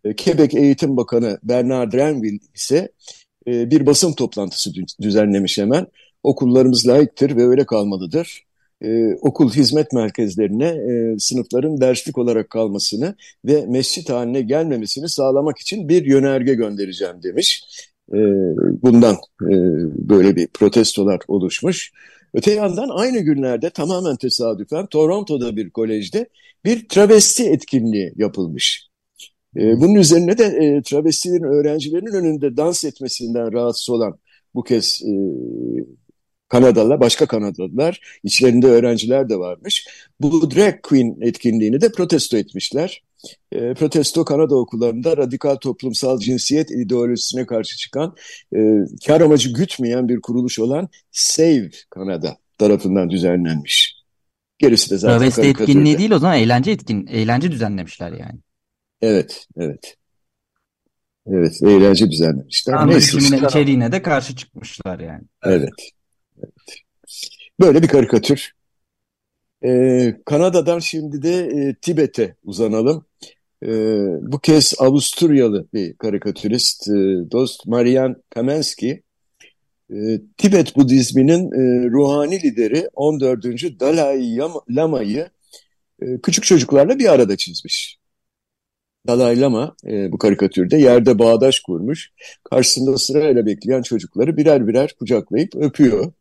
E, 0.05 0.15
Quebec 0.15 0.57
Eğitim 0.57 0.97
Bakanı 0.97 1.39
Bernard 1.43 1.93
Drenville 1.93 2.39
ise 2.55 2.91
e, 3.47 3.71
bir 3.71 3.85
basın 3.85 4.13
toplantısı 4.13 4.71
düzenlemiş 5.01 5.57
hemen. 5.57 5.87
Okullarımız 6.23 6.87
layıktır 6.87 7.35
ve 7.35 7.47
öyle 7.47 7.65
kalmalıdır 7.65 8.50
e, 8.81 9.15
okul 9.21 9.49
hizmet 9.49 9.93
merkezlerine 9.93 10.67
e, 10.67 11.19
sınıfların 11.19 11.81
derslik 11.81 12.17
olarak 12.17 12.49
kalmasını 12.49 13.15
ve 13.45 13.65
mescit 13.65 14.09
haline 14.09 14.41
gelmemesini 14.41 15.09
sağlamak 15.09 15.59
için 15.59 15.89
bir 15.89 16.05
yönerge 16.05 16.53
göndereceğim 16.53 17.23
demiş. 17.23 17.63
E, 18.13 18.17
bundan 18.81 19.15
e, 19.41 19.55
böyle 20.09 20.35
bir 20.35 20.47
protestolar 20.47 21.19
oluşmuş. 21.27 21.91
Öte 22.33 22.53
yandan 22.53 22.89
aynı 22.89 23.19
günlerde 23.19 23.69
tamamen 23.69 24.15
tesadüfen 24.15 24.85
Toronto'da 24.85 25.55
bir 25.55 25.69
kolejde 25.69 26.29
bir 26.65 26.87
travesti 26.87 27.43
etkinliği 27.43 28.13
yapılmış. 28.15 28.87
E, 29.57 29.81
bunun 29.81 29.95
üzerine 29.95 30.37
de 30.37 30.43
e, 30.43 30.81
travestilerin 30.81 31.43
öğrencilerin 31.43 32.13
önünde 32.13 32.57
dans 32.57 32.85
etmesinden 32.85 33.53
rahatsız 33.53 33.89
olan 33.89 34.17
bu 34.53 34.63
kez 34.63 35.01
e, 35.05 35.13
Kanadalılar, 36.51 36.99
başka 36.99 37.25
Kanadalılar, 37.25 38.19
içlerinde 38.23 38.67
öğrenciler 38.67 39.29
de 39.29 39.39
varmış. 39.39 39.87
Bu 40.21 40.51
drag 40.51 40.81
queen 40.83 41.17
etkinliğini 41.21 41.81
de 41.81 41.91
protesto 41.91 42.37
etmişler. 42.37 43.03
E, 43.51 43.73
protesto 43.73 44.25
Kanada 44.25 44.55
okullarında 44.55 45.17
radikal 45.17 45.55
toplumsal 45.55 46.19
cinsiyet 46.19 46.71
ideolojisine 46.71 47.45
karşı 47.45 47.77
çıkan, 47.77 48.15
e, 48.55 48.59
kar 49.07 49.21
amacı 49.21 49.53
gütmeyen 49.53 50.09
bir 50.09 50.21
kuruluş 50.21 50.59
olan 50.59 50.89
Save 51.11 51.69
Kanada 51.89 52.37
tarafından 52.57 53.09
düzenlenmiş. 53.09 53.95
Gerisi 54.59 54.89
de 54.89 54.97
zaten 54.97 55.17
Travesti 55.17 55.47
etkinliği 55.47 55.97
değil 55.97 56.11
o 56.11 56.19
zaman 56.19 56.37
eğlence 56.37 56.71
etkin, 56.71 57.07
eğlence 57.07 57.51
düzenlemişler 57.51 58.11
yani. 58.11 58.39
Evet, 59.01 59.47
evet. 59.57 59.97
Evet, 61.27 61.63
eğlence 61.63 62.11
düzenlemişler. 62.11 62.73
Anlaşımın 62.73 63.45
içeriğine 63.47 63.91
de 63.91 64.01
karşı 64.01 64.35
çıkmışlar 64.35 64.99
yani. 64.99 65.23
Evet. 65.43 65.91
Böyle 67.61 67.83
bir 67.83 67.87
karikatür. 67.87 68.51
Ee, 69.65 70.15
Kanada'dan 70.25 70.79
şimdi 70.79 71.21
de 71.21 71.37
e, 71.39 71.75
Tibet'e 71.81 72.35
uzanalım. 72.43 73.05
Ee, 73.63 73.67
bu 74.21 74.39
kez 74.39 74.73
Avusturyalı 74.79 75.67
bir 75.73 75.93
karikatürist, 75.93 76.87
e, 76.87 76.91
dost 77.31 77.67
Marian 77.67 78.23
Kamensky. 78.29 78.91
E, 79.93 80.21
Tibet 80.37 80.75
Budizminin 80.75 81.51
e, 81.51 81.89
ruhani 81.89 82.43
lideri 82.43 82.89
14. 82.93 83.45
Dalai 83.79 84.37
Lama'yı 84.69 85.29
e, 86.01 86.21
küçük 86.21 86.43
çocuklarla 86.43 86.99
bir 86.99 87.13
arada 87.13 87.37
çizmiş. 87.37 87.97
Dalai 89.07 89.41
Lama 89.41 89.75
e, 89.87 90.11
bu 90.11 90.17
karikatürde 90.17 90.77
yerde 90.77 91.19
bağdaş 91.19 91.59
kurmuş. 91.59 92.11
Karşısında 92.43 92.97
sırayla 92.97 93.45
bekleyen 93.45 93.81
çocukları 93.81 94.37
birer 94.37 94.67
birer 94.67 94.95
kucaklayıp 94.99 95.55
öpüyor. 95.55 96.11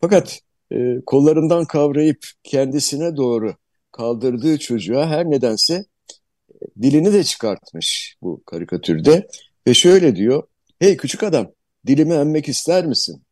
Fakat 0.00 0.40
e, 0.72 1.00
kollarından 1.06 1.64
kavrayıp 1.64 2.26
kendisine 2.42 3.16
doğru 3.16 3.54
kaldırdığı 3.92 4.58
çocuğa 4.58 5.06
her 5.08 5.30
nedense 5.30 5.74
e, 5.74 6.82
dilini 6.82 7.12
de 7.12 7.24
çıkartmış 7.24 8.16
bu 8.22 8.42
karikatürde. 8.46 9.28
Ve 9.66 9.74
şöyle 9.74 10.16
diyor, 10.16 10.42
hey 10.78 10.96
küçük 10.96 11.22
adam 11.22 11.52
dilimi 11.86 12.14
emmek 12.14 12.48
ister 12.48 12.86
misin? 12.86 13.22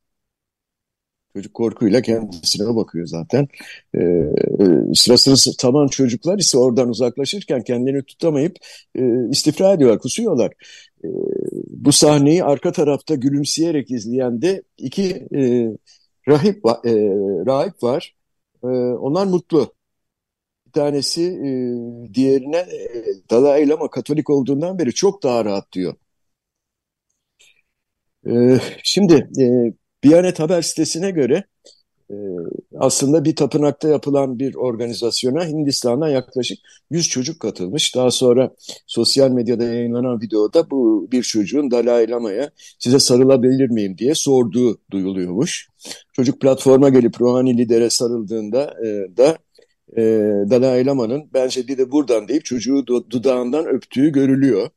Çocuk 1.33 1.55
korkuyla 1.55 2.03
kendisine 2.03 2.77
bakıyor 2.77 3.07
zaten. 3.07 3.49
Ee, 3.97 4.01
sırasını 4.95 5.55
tamam 5.59 5.89
çocuklar 5.89 6.39
ise 6.39 6.59
oradan 6.59 6.89
uzaklaşırken 6.89 7.63
kendini 7.63 8.03
tutamayıp 8.03 8.57
e, 8.99 9.03
istifra 9.31 9.73
ediyorlar, 9.73 9.99
kusuyorlar. 9.99 10.53
E, 11.05 11.09
bu 11.67 11.93
sahneyi 11.93 12.45
arka 12.45 12.73
tarafta 12.73 13.15
gülümseyerek 13.15 13.91
izleyen 13.91 14.43
de 14.43 14.63
iki 14.79 15.27
e, 15.35 15.71
rahip, 16.29 16.67
e, 16.67 16.93
rahip 17.47 17.83
var. 17.83 18.17
E, 18.65 18.67
onlar 18.69 19.27
mutlu. 19.27 19.75
Bir 20.67 20.73
tanesi 20.73 21.23
e, 21.23 22.15
diğerine 22.15 22.57
e, 22.57 23.05
Dalai 23.31 23.69
Lama 23.69 23.91
Katolik 23.91 24.31
olduğundan 24.31 24.79
beri 24.79 24.95
çok 24.95 25.23
daha 25.23 25.45
rahat 25.45 25.73
diyor. 25.73 25.95
E, 28.27 28.59
şimdi 28.85 29.15
e, 29.41 29.45
Biyanet 30.05 30.41
Haber 30.41 30.63
sitesine 30.63 31.11
göre 31.11 31.45
e, 32.11 32.17
aslında 32.79 33.25
bir 33.25 33.37
tapınakta 33.37 33.89
yapılan 33.89 34.39
bir 34.39 34.55
organizasyona 34.55 35.47
Hindistan'dan 35.47 36.09
yaklaşık 36.09 36.59
100 36.91 37.09
çocuk 37.09 37.41
katılmış. 37.41 37.95
Daha 37.97 38.11
sonra 38.11 38.51
sosyal 38.87 39.31
medyada 39.31 39.65
yayınlanan 39.65 40.21
videoda 40.21 40.71
bu 40.71 41.09
bir 41.13 41.23
çocuğun 41.23 41.71
Dalai 41.71 42.11
Lama'ya 42.11 42.51
size 42.79 42.99
sarılabilir 42.99 43.71
miyim 43.71 43.99
diye 43.99 44.15
sorduğu 44.15 44.79
duyuluyormuş. 44.91 45.69
Çocuk 46.13 46.41
platforma 46.41 46.89
gelip 46.89 47.21
ruhani 47.21 47.59
lidere 47.59 47.91
sarıldığında 47.91 48.75
e, 48.85 49.17
da 49.17 49.39
e, 49.97 50.03
Dalai 50.51 50.87
Lama'nın 50.87 51.31
bence 51.35 51.69
bir 51.69 51.79
de 51.79 51.93
buradan 51.93 52.29
deyip 52.29 52.45
çocuğu 52.45 52.87
dudağından 52.87 53.67
öptüğü 53.67 54.13
görülüyor. 54.13 54.71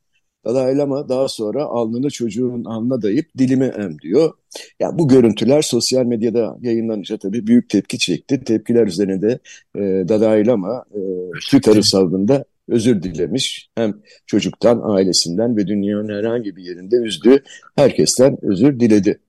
Dalai 0.44 0.78
Lama 0.78 1.08
daha 1.08 1.28
sonra 1.28 1.64
alnını 1.64 2.10
çocuğun 2.10 2.64
alnına 2.64 3.02
dayayıp 3.02 3.38
dilime 3.38 3.66
em 3.66 3.98
diyor. 3.98 4.32
Ya 4.80 4.98
bu 4.98 5.08
görüntüler 5.08 5.62
sosyal 5.62 6.04
medyada 6.04 6.58
yayınlanınca 6.60 7.16
tabii 7.16 7.46
büyük 7.46 7.68
tepki 7.68 7.98
çekti. 7.98 8.44
Tepkiler 8.44 8.86
üzerine 8.86 9.22
de 9.22 9.38
e, 9.76 9.80
Dalai 10.08 10.46
Lama 10.46 10.84
e, 10.94 11.00
Twitter 11.40 11.76
hesabında 11.76 12.44
özür 12.68 13.02
dilemiş. 13.02 13.70
Hem 13.74 13.94
çocuktan, 14.26 14.80
ailesinden 14.84 15.56
ve 15.56 15.66
dünyanın 15.66 16.08
herhangi 16.08 16.56
bir 16.56 16.62
yerinde 16.62 16.96
üzdüğü 16.96 17.42
herkesten 17.76 18.36
özür 18.42 18.80
diledi. 18.80 19.20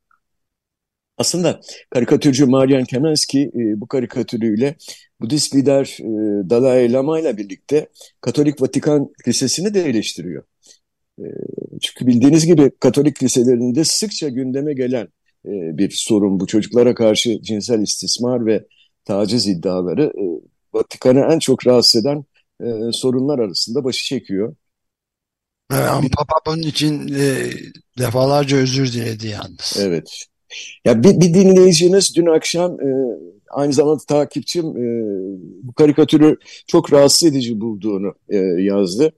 Aslında 1.17 1.62
karikatürcü 1.89 2.45
Marian 2.45 2.84
Kemensky 2.84 3.43
e, 3.43 3.82
bu 3.82 3.88
karikatürüyle 3.88 4.76
Budist 5.21 5.56
lider 5.56 5.97
e, 5.99 6.49
Dalai 6.49 6.93
Lama 6.93 7.19
ile 7.19 7.38
birlikte 7.38 7.88
Katolik 8.21 8.62
Vatikan 8.62 9.10
Lisesi'ni 9.28 9.73
de 9.73 9.82
eleştiriyor. 9.82 10.43
Ee, 11.19 11.23
çünkü 11.82 12.08
bildiğiniz 12.08 12.45
gibi 12.45 12.71
Katolik 12.80 13.23
liselerinde 13.23 13.84
sıkça 13.84 14.30
gündeme 14.30 14.73
gelen 14.73 15.08
e, 15.45 15.78
bir 15.78 15.89
sorun 15.89 16.39
bu. 16.39 16.47
Çocuklara 16.47 16.95
karşı 16.95 17.41
cinsel 17.41 17.82
istismar 17.82 18.45
ve 18.45 18.65
taciz 19.06 19.47
iddiaları 19.47 20.04
e, 20.04 20.26
Vatikan'ı 20.73 21.19
en 21.34 21.39
çok 21.39 21.67
rahatsız 21.67 22.02
eden 22.02 22.23
e, 22.62 22.91
sorunlar 22.91 23.39
arasında 23.39 23.84
başı 23.84 24.06
çekiyor. 24.06 24.56
Evet, 25.71 26.12
Papa 26.17 26.36
bunun 26.45 26.62
için 26.62 27.08
defalarca 27.97 28.58
özür 28.58 28.93
diledi 28.93 29.28
yalnız. 29.28 29.78
Evet. 29.80 30.26
Ya 30.85 31.03
bir, 31.03 31.19
bir 31.19 31.33
dinleyicimiz 31.33 32.15
dün 32.15 32.25
akşam 32.25 32.77
aynı 33.53 33.73
zamanda 33.73 34.03
takipçim 34.07 34.65
e, 34.65 34.85
bu 35.63 35.73
karikatürü 35.73 36.37
çok 36.67 36.93
rahatsız 36.93 37.29
edici 37.29 37.61
bulduğunu 37.61 38.13
e, 38.29 38.37
yazdı. 38.37 39.13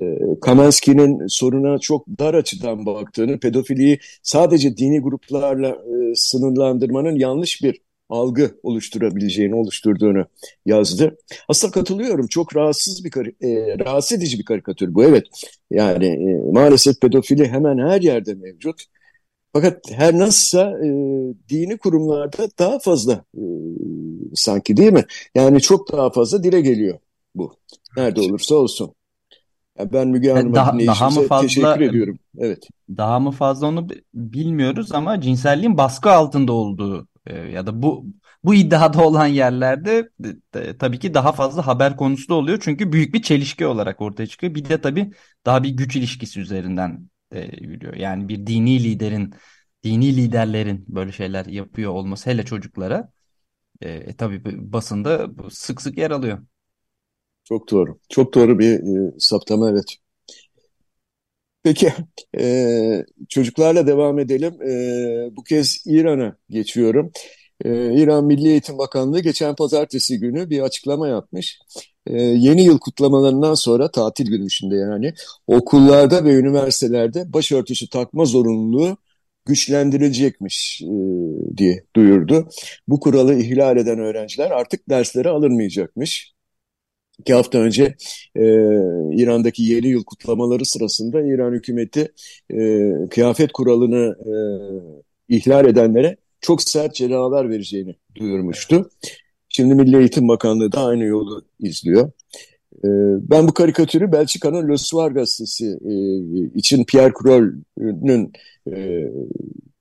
E, 0.00 0.02
Kamenski'nin 0.40 1.26
soruna 1.26 1.78
çok 1.78 2.06
dar 2.08 2.34
açıdan 2.34 2.86
baktığını, 2.86 3.38
pedofiliyi 3.38 3.98
sadece 4.22 4.76
dini 4.76 5.00
gruplarla 5.00 5.68
e, 5.68 6.14
sınırlandırmanın 6.14 7.14
yanlış 7.14 7.62
bir 7.62 7.80
algı 8.08 8.50
oluşturabileceğini 8.62 9.54
oluşturduğunu 9.54 10.26
yazdı. 10.66 11.16
Aslında 11.48 11.72
katılıyorum. 11.72 12.26
Çok 12.26 12.56
rahatsız 12.56 13.04
bir 13.04 13.10
e, 13.44 13.78
rahatsız 13.78 14.18
edici 14.18 14.38
bir 14.38 14.44
karikatür 14.44 14.94
bu. 14.94 15.04
Evet. 15.04 15.26
Yani 15.70 16.06
e, 16.06 16.52
maalesef 16.52 17.00
pedofili 17.00 17.48
hemen 17.48 17.78
her 17.78 18.00
yerde 18.00 18.34
mevcut. 18.34 18.84
Fakat 19.52 19.90
her 19.90 20.18
nasılsa 20.18 20.70
e, 20.70 20.88
dini 21.48 21.78
kurumlarda 21.78 22.48
daha 22.58 22.78
fazla 22.78 23.24
e, 23.34 23.42
sanki 24.34 24.76
değil 24.76 24.92
mi? 24.92 25.04
Yani 25.34 25.60
çok 25.60 25.92
daha 25.92 26.10
fazla 26.10 26.42
dile 26.42 26.60
geliyor 26.60 26.98
bu. 27.34 27.56
Nerede 27.96 28.20
olursa 28.20 28.54
olsun. 28.54 28.94
Yani 29.78 29.92
ben 29.92 30.08
Müge 30.08 30.32
Hanım'a 30.32 30.54
daha, 30.54 30.78
daha 30.78 31.10
mı 31.10 31.22
fazla, 31.22 31.46
teşekkür 31.46 31.80
ediyorum. 31.80 32.18
Evet. 32.38 32.68
Daha 32.96 33.20
mı 33.20 33.30
fazla 33.30 33.66
onu 33.66 33.88
bilmiyoruz 34.14 34.92
ama 34.92 35.20
cinselliğin 35.20 35.78
baskı 35.78 36.10
altında 36.10 36.52
olduğu 36.52 37.08
e, 37.26 37.36
ya 37.36 37.66
da 37.66 37.82
bu 37.82 38.04
bu 38.44 38.54
iddiada 38.54 39.04
olan 39.04 39.26
yerlerde 39.26 40.10
e, 40.54 40.76
tabii 40.78 40.98
ki 40.98 41.14
daha 41.14 41.32
fazla 41.32 41.66
haber 41.66 41.96
konusu 41.96 42.28
da 42.28 42.34
oluyor. 42.34 42.58
Çünkü 42.62 42.92
büyük 42.92 43.14
bir 43.14 43.22
çelişki 43.22 43.66
olarak 43.66 44.00
ortaya 44.00 44.26
çıkıyor. 44.26 44.54
Bir 44.54 44.68
de 44.68 44.80
tabii 44.80 45.10
daha 45.46 45.62
bir 45.62 45.70
güç 45.70 45.96
ilişkisi 45.96 46.40
üzerinden 46.40 47.08
e, 47.32 47.64
yürüyor. 47.64 47.94
Yani 47.94 48.28
bir 48.28 48.46
dini 48.46 48.84
liderin, 48.84 49.34
dini 49.84 50.16
liderlerin 50.16 50.84
böyle 50.88 51.12
şeyler 51.12 51.46
yapıyor 51.46 51.92
olması 51.92 52.30
hele 52.30 52.44
çocuklara 52.44 53.12
e, 53.82 53.90
e, 53.90 54.16
tabii 54.16 54.42
basında 54.72 55.28
sık 55.50 55.82
sık 55.82 55.98
yer 55.98 56.10
alıyor. 56.10 56.46
Çok 57.44 57.70
doğru. 57.70 57.98
Çok 58.08 58.34
doğru 58.34 58.58
bir 58.58 58.72
e, 59.08 59.12
saptama 59.18 59.70
evet. 59.70 59.96
Peki 61.62 61.92
e, 62.38 63.04
çocuklarla 63.28 63.86
devam 63.86 64.18
edelim. 64.18 64.62
E, 64.62 65.36
bu 65.36 65.44
kez 65.44 65.82
İran'a 65.86 66.36
geçiyorum. 66.50 67.12
E, 67.64 67.94
İran 68.02 68.24
Milli 68.24 68.48
Eğitim 68.48 68.78
Bakanlığı 68.78 69.20
geçen 69.20 69.54
pazartesi 69.54 70.18
günü 70.20 70.50
bir 70.50 70.60
açıklama 70.60 71.08
yapmış. 71.08 71.58
E, 72.06 72.22
yeni 72.22 72.64
yıl 72.64 72.78
kutlamalarından 72.78 73.54
sonra 73.54 73.90
tatil 73.90 74.26
günü 74.26 74.46
içinde 74.46 74.76
yani 74.76 75.14
okullarda 75.46 76.24
ve 76.24 76.34
üniversitelerde 76.34 77.32
başörtüsü 77.32 77.88
takma 77.88 78.24
zorunluluğu 78.24 78.96
güçlendirilecekmiş 79.46 80.82
e, 80.82 80.88
diye 81.56 81.84
duyurdu. 81.96 82.48
Bu 82.88 83.00
kuralı 83.00 83.34
ihlal 83.34 83.76
eden 83.76 83.98
öğrenciler 83.98 84.50
artık 84.50 84.88
derslere 84.88 85.28
alınmayacakmış. 85.28 86.32
İki 87.18 87.34
hafta 87.34 87.58
önce 87.58 87.84
e, 88.36 88.42
İran'daki 89.22 89.62
yeni 89.62 89.88
yıl 89.88 90.04
kutlamaları 90.04 90.64
sırasında 90.64 91.20
İran 91.20 91.52
hükümeti 91.52 92.12
e, 92.50 92.90
kıyafet 93.10 93.52
kuralını 93.52 94.16
e, 94.26 94.34
ihlal 95.36 95.66
edenlere 95.66 96.16
çok 96.40 96.62
sert 96.62 96.94
cezalar 96.94 97.50
vereceğini 97.50 97.94
duyurmuştu. 98.14 98.90
Şimdi 99.48 99.74
Milli 99.74 99.96
Eğitim 99.98 100.28
Bakanlığı 100.28 100.72
da 100.72 100.84
aynı 100.84 101.04
yolu 101.04 101.44
izliyor. 101.60 102.10
E, 102.84 102.88
ben 103.30 103.48
bu 103.48 103.54
karikatürü 103.54 104.12
Belçika'nın 104.12 104.68
Le 104.68 104.76
Soir 104.76 105.10
gazetesi 105.10 105.78
için 106.54 106.84
Pierre 106.84 107.12
Kroll'ün 107.12 108.32
e, 108.72 109.04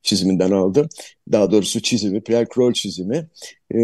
çiziminden 0.02 0.52
aldım. 0.52 0.88
Daha 1.32 1.52
doğrusu 1.52 1.82
çizimi, 1.82 2.22
Pierre 2.22 2.46
Kroll 2.46 2.74
çizimi. 2.74 3.28
E, 3.76 3.80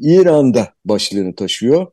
İran'da 0.00 0.68
başlığını 0.84 1.34
taşıyor 1.34 1.86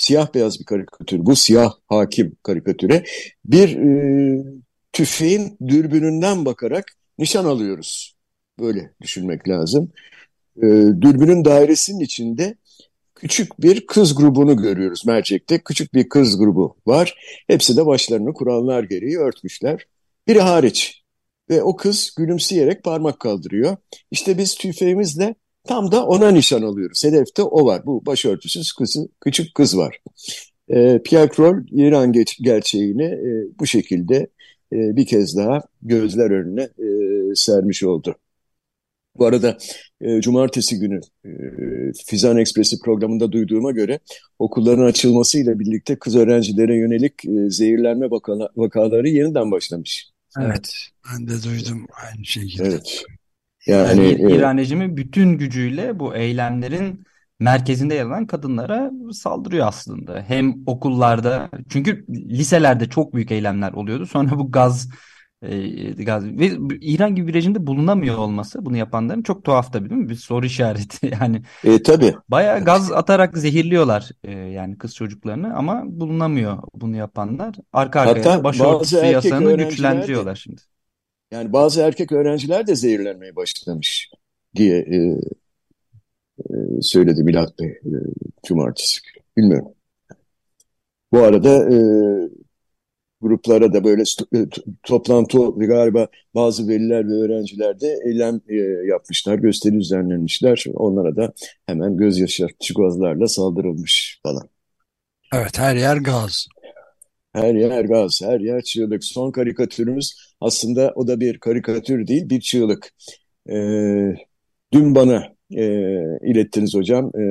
siyah 0.00 0.34
beyaz 0.34 0.60
bir 0.60 0.64
karikatür. 0.64 1.26
Bu 1.26 1.36
siyah 1.36 1.72
hakim 1.86 2.36
karikatüre 2.42 3.04
bir 3.44 3.76
e, 3.76 4.44
tüfeğin 4.92 5.56
dürbününden 5.68 6.44
bakarak 6.44 6.96
nişan 7.18 7.44
alıyoruz. 7.44 8.16
Böyle 8.60 8.90
düşünmek 9.02 9.48
lazım. 9.48 9.92
E, 10.56 10.66
dürbünün 11.00 11.44
dairesinin 11.44 12.00
içinde 12.00 12.54
küçük 13.14 13.62
bir 13.62 13.86
kız 13.86 14.14
grubunu 14.14 14.56
görüyoruz 14.56 15.06
mercekte. 15.06 15.58
Küçük 15.58 15.94
bir 15.94 16.08
kız 16.08 16.38
grubu 16.38 16.76
var. 16.86 17.14
Hepsi 17.46 17.76
de 17.76 17.86
başlarını 17.86 18.32
kurallar 18.32 18.84
gereği 18.84 19.18
örtmüşler. 19.18 19.86
Biri 20.28 20.40
hariç. 20.40 21.02
Ve 21.50 21.62
o 21.62 21.76
kız 21.76 22.14
gülümseyerek 22.18 22.84
parmak 22.84 23.20
kaldırıyor. 23.20 23.76
İşte 24.10 24.38
biz 24.38 24.54
tüfeğimizle 24.54 25.34
Tam 25.64 25.92
da 25.92 26.06
ona 26.06 26.30
nişan 26.30 26.62
alıyoruz. 26.62 27.04
Hedefte 27.04 27.42
o 27.42 27.66
var. 27.66 27.86
Bu 27.86 28.06
başörtüsüz 28.06 28.72
kızı, 28.72 29.08
küçük 29.20 29.54
kız 29.54 29.76
var. 29.76 30.00
E, 30.68 31.02
Pierre 31.04 31.28
Kroll 31.28 31.66
İran 31.70 32.12
geç, 32.12 32.38
gerçeğini 32.42 33.04
e, 33.04 33.58
bu 33.58 33.66
şekilde 33.66 34.16
e, 34.72 34.96
bir 34.96 35.06
kez 35.06 35.36
daha 35.36 35.60
gözler 35.82 36.30
önüne 36.30 36.62
e, 36.62 37.34
sermiş 37.34 37.82
oldu. 37.82 38.14
Bu 39.18 39.26
arada 39.26 39.58
e, 40.00 40.20
cumartesi 40.20 40.78
günü 40.78 41.00
e, 41.24 41.30
Fizan 42.06 42.36
Ekspresi 42.36 42.76
programında 42.84 43.32
duyduğuma 43.32 43.70
göre 43.70 43.98
okulların 44.38 44.84
açılmasıyla 44.84 45.58
birlikte 45.58 45.96
kız 45.96 46.16
öğrencilere 46.16 46.76
yönelik 46.76 47.24
e, 47.24 47.50
zehirlenme 47.50 48.10
vakala, 48.10 48.48
vakaları 48.56 49.08
yeniden 49.08 49.50
başlamış. 49.50 50.08
Evet, 50.40 50.74
ben 51.06 51.28
de 51.28 51.42
duydum 51.42 51.86
aynı 52.06 52.24
şekilde. 52.24 52.64
Evet. 52.64 53.04
Yani, 53.66 54.04
yani 54.04 54.32
İran 54.32 54.58
rejimi 54.58 54.96
bütün 54.96 55.38
gücüyle 55.38 55.98
bu 55.98 56.16
eylemlerin 56.16 57.04
merkezinde 57.40 57.94
yer 57.94 58.04
alan 58.04 58.26
kadınlara 58.26 58.90
saldırıyor 59.12 59.66
aslında. 59.66 60.24
Hem 60.28 60.54
okullarda 60.66 61.50
çünkü 61.68 62.04
liselerde 62.08 62.88
çok 62.88 63.14
büyük 63.14 63.30
eylemler 63.32 63.72
oluyordu. 63.72 64.06
Sonra 64.06 64.38
bu 64.38 64.50
gaz 64.50 64.88
e, 65.42 66.04
gaz 66.04 66.24
ve 66.24 66.50
İran 66.80 67.14
gibi 67.14 67.28
bir 67.28 67.34
rejimde 67.34 67.66
bulunamıyor 67.66 68.18
olması 68.18 68.64
bunu 68.64 68.76
yapanların 68.76 69.22
çok 69.22 69.44
tuhaf 69.44 69.72
tabii 69.72 69.90
değil 69.90 70.00
mi? 70.00 70.08
Bir 70.08 70.14
soru 70.14 70.46
işareti 70.46 71.06
yani. 71.20 71.42
E 71.64 71.82
tabii. 71.82 72.14
Bayağı 72.28 72.64
gaz 72.64 72.92
atarak 72.92 73.38
zehirliyorlar 73.38 74.10
e, 74.24 74.32
yani 74.32 74.78
kız 74.78 74.94
çocuklarını 74.94 75.56
ama 75.56 75.82
bulunamıyor 75.86 76.58
bunu 76.74 76.96
yapanlar. 76.96 77.54
Arka 77.72 78.00
arkaya 78.00 78.30
Hatta 78.30 78.44
başörtüsü 78.44 78.96
yasanı 78.96 79.56
güçlendiriyorlar 79.56 80.34
şimdi. 80.34 80.62
Yani 81.30 81.52
bazı 81.52 81.80
erkek 81.80 82.12
öğrenciler 82.12 82.66
de 82.66 82.74
zehirlenmeye 82.74 83.36
başlamış 83.36 84.10
diye 84.56 84.78
e, 84.78 84.96
e, 86.38 86.54
söyledi 86.82 87.22
Milat 87.24 87.58
Bey 87.58 87.68
e, 87.68 87.96
cumartesi. 88.46 89.00
Bilmiyorum. 89.36 89.72
Bu 91.12 91.18
arada 91.18 91.74
e, 91.74 91.78
gruplara 93.20 93.72
da 93.72 93.84
böyle 93.84 94.02
e, 94.34 94.46
toplantı 94.82 95.38
galiba 95.56 96.08
bazı 96.34 96.68
veliler 96.68 97.08
ve 97.08 97.12
öğrenciler 97.12 97.80
de 97.80 97.98
eylem 98.06 98.40
e, 98.48 98.56
yapmışlar, 98.86 99.34
gösteri 99.34 99.80
düzenlenmişler. 99.80 100.64
Onlara 100.74 101.16
da 101.16 101.32
hemen 101.66 101.96
göz 101.96 102.18
yaşartıcı 102.18 102.74
gazlarla 102.74 103.28
saldırılmış 103.28 104.20
falan. 104.22 104.48
Evet 105.34 105.58
her 105.58 105.76
yer 105.76 105.96
gaz. 105.96 106.46
Her 107.32 107.54
yer 107.54 107.84
gaz, 107.84 108.20
her 108.22 108.40
yer 108.40 108.62
çığlık. 108.62 109.04
Son 109.04 109.30
karikatürümüz 109.30 110.14
aslında 110.40 110.92
o 110.94 111.06
da 111.06 111.20
bir 111.20 111.38
karikatür 111.38 112.06
değil, 112.06 112.30
bir 112.30 112.40
çığlık. 112.40 112.92
Ee, 113.50 114.14
dün 114.72 114.94
bana 114.94 115.24
e, 115.50 115.64
ilettiniz 116.22 116.74
hocam. 116.74 117.06
E, 117.06 117.22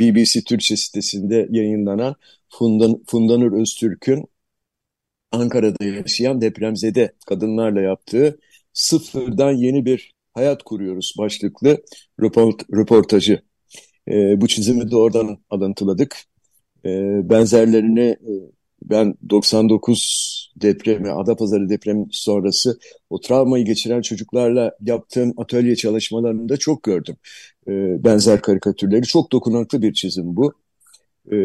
BBC 0.00 0.40
Türkçe 0.44 0.76
sitesinde 0.76 1.48
yayınlanan 1.50 2.14
Fundan, 2.48 3.02
Fundanur 3.06 3.60
Öztürk'ün 3.60 4.24
Ankara'da 5.36 5.84
yaşayan 5.84 6.40
depremzede 6.40 7.12
kadınlarla 7.26 7.80
yaptığı 7.80 8.38
sıfırdan 8.72 9.52
yeni 9.52 9.84
bir 9.84 10.14
hayat 10.34 10.62
kuruyoruz 10.62 11.14
başlıklı 11.18 11.78
röportajı. 12.72 13.42
E, 14.08 14.40
bu 14.40 14.48
çizimi 14.48 14.90
de 14.90 14.96
oradan 14.96 15.38
alıntıladık. 15.50 16.16
E, 16.84 16.90
benzerlerini 17.30 18.16
ben 18.82 19.14
99 19.30 20.52
depremi, 20.56 21.10
Adapazarı 21.10 21.68
depremi 21.68 22.06
sonrası 22.10 22.78
o 23.10 23.20
travmayı 23.20 23.64
geçiren 23.64 24.00
çocuklarla 24.02 24.72
yaptığım 24.80 25.32
atölye 25.36 25.76
çalışmalarında 25.76 26.56
çok 26.56 26.82
gördüm. 26.82 27.16
E, 27.68 28.04
benzer 28.04 28.42
karikatürleri. 28.42 29.02
Çok 29.02 29.32
dokunaklı 29.32 29.82
bir 29.82 29.92
çizim 29.92 30.36
bu. 30.36 30.52
E, 31.32 31.36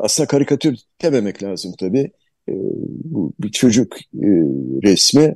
aslında 0.00 0.26
karikatür 0.26 0.76
dememek 1.02 1.42
lazım 1.42 1.72
tabii. 1.78 2.10
E, 2.48 2.52
bu 3.04 3.32
bir 3.40 3.50
çocuk 3.50 3.96
e, 3.98 4.28
resmi. 4.82 5.34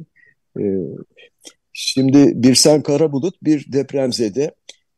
E, 0.59 0.65
şimdi 1.73 2.43
Birsen 2.43 2.83
Karabulut 2.83 3.43
bir 3.43 3.73
depremzede 3.73 4.55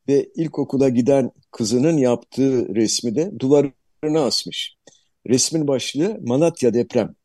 ve 0.07 0.29
ilkokula 0.35 0.89
giden 0.89 1.31
kızının 1.51 1.97
yaptığı 1.97 2.75
resmi 2.75 3.15
de 3.15 3.31
duvarına 3.39 4.21
asmış. 4.25 4.75
Resmin 5.27 5.67
başlığı 5.67 6.17
Malatya 6.21 6.73
deprem. 6.73 7.15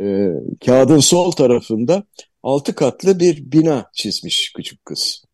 E, 0.00 0.28
kağıdın 0.64 0.98
sol 0.98 1.30
tarafında 1.30 2.04
altı 2.42 2.74
katlı 2.74 3.20
bir 3.20 3.52
bina 3.52 3.90
çizmiş 3.94 4.52
küçük 4.56 4.84
kız. 4.84 5.24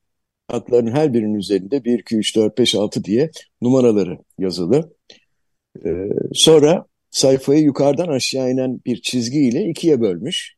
Katların 0.48 0.90
her 0.94 1.14
birinin 1.14 1.34
üzerinde 1.34 1.84
1, 1.84 1.98
2, 1.98 2.16
3, 2.16 2.36
4, 2.36 2.58
5, 2.58 2.74
6 2.74 3.04
diye 3.04 3.30
numaraları 3.62 4.18
yazılı. 4.38 4.94
E, 5.84 5.90
sonra 6.32 6.86
sayfayı 7.10 7.62
yukarıdan 7.62 8.08
aşağı 8.08 8.50
inen 8.50 8.80
bir 8.86 9.02
çizgiyle 9.02 9.64
ikiye 9.70 10.00
bölmüş 10.00 10.54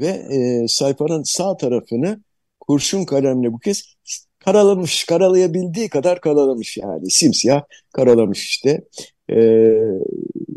ve 0.00 0.06
e, 0.08 0.68
sayfanın 0.68 1.22
sağ 1.22 1.56
tarafını 1.56 2.22
kurşun 2.60 3.04
kalemle 3.04 3.52
bu 3.52 3.58
kez 3.58 3.96
karalamış, 4.44 5.04
karalayabildiği 5.04 5.88
kadar 5.88 6.20
karalamış 6.20 6.76
yani 6.76 7.10
simsiyah 7.10 7.62
karalamış 7.92 8.46
işte. 8.46 8.84
Ee, 9.30 9.70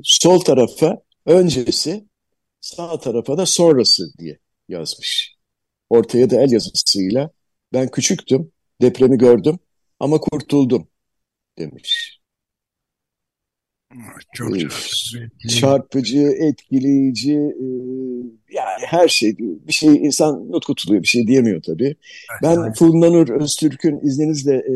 sol 0.04 0.40
tarafa 0.40 1.02
öncesi, 1.26 2.06
sağ 2.62 3.00
tarafa 3.00 3.38
da 3.38 3.46
sonrası 3.46 4.18
diye 4.20 4.40
yazmış. 4.70 5.36
Ortaya 5.90 6.30
da 6.30 6.42
el 6.42 6.52
yazısıyla 6.52 7.30
ben 7.74 7.88
küçüktüm, 7.92 8.52
depremi 8.82 9.18
gördüm 9.18 9.60
ama 10.00 10.20
kurtuldum 10.20 10.88
demiş. 11.58 12.15
Çok, 14.34 14.60
çok 14.60 14.72
çarpıcı, 15.50 16.34
etkileyici, 16.40 17.34
e, 17.34 17.66
yani 18.52 18.86
her 18.86 19.08
şey. 19.08 19.38
Bir 19.38 19.74
şey 19.74 19.96
insan 19.96 20.52
nutku 20.52 20.76
tutuluyor, 20.76 21.04
bir 21.04 21.08
şey 21.08 21.28
diyemiyor 21.28 21.62
tabii. 21.62 21.96
Ben 22.44 22.74
Funda 22.74 23.10
Nur 23.10 23.30
Öztürk'ün 23.30 24.00
izninizle 24.00 24.56
e, 24.56 24.74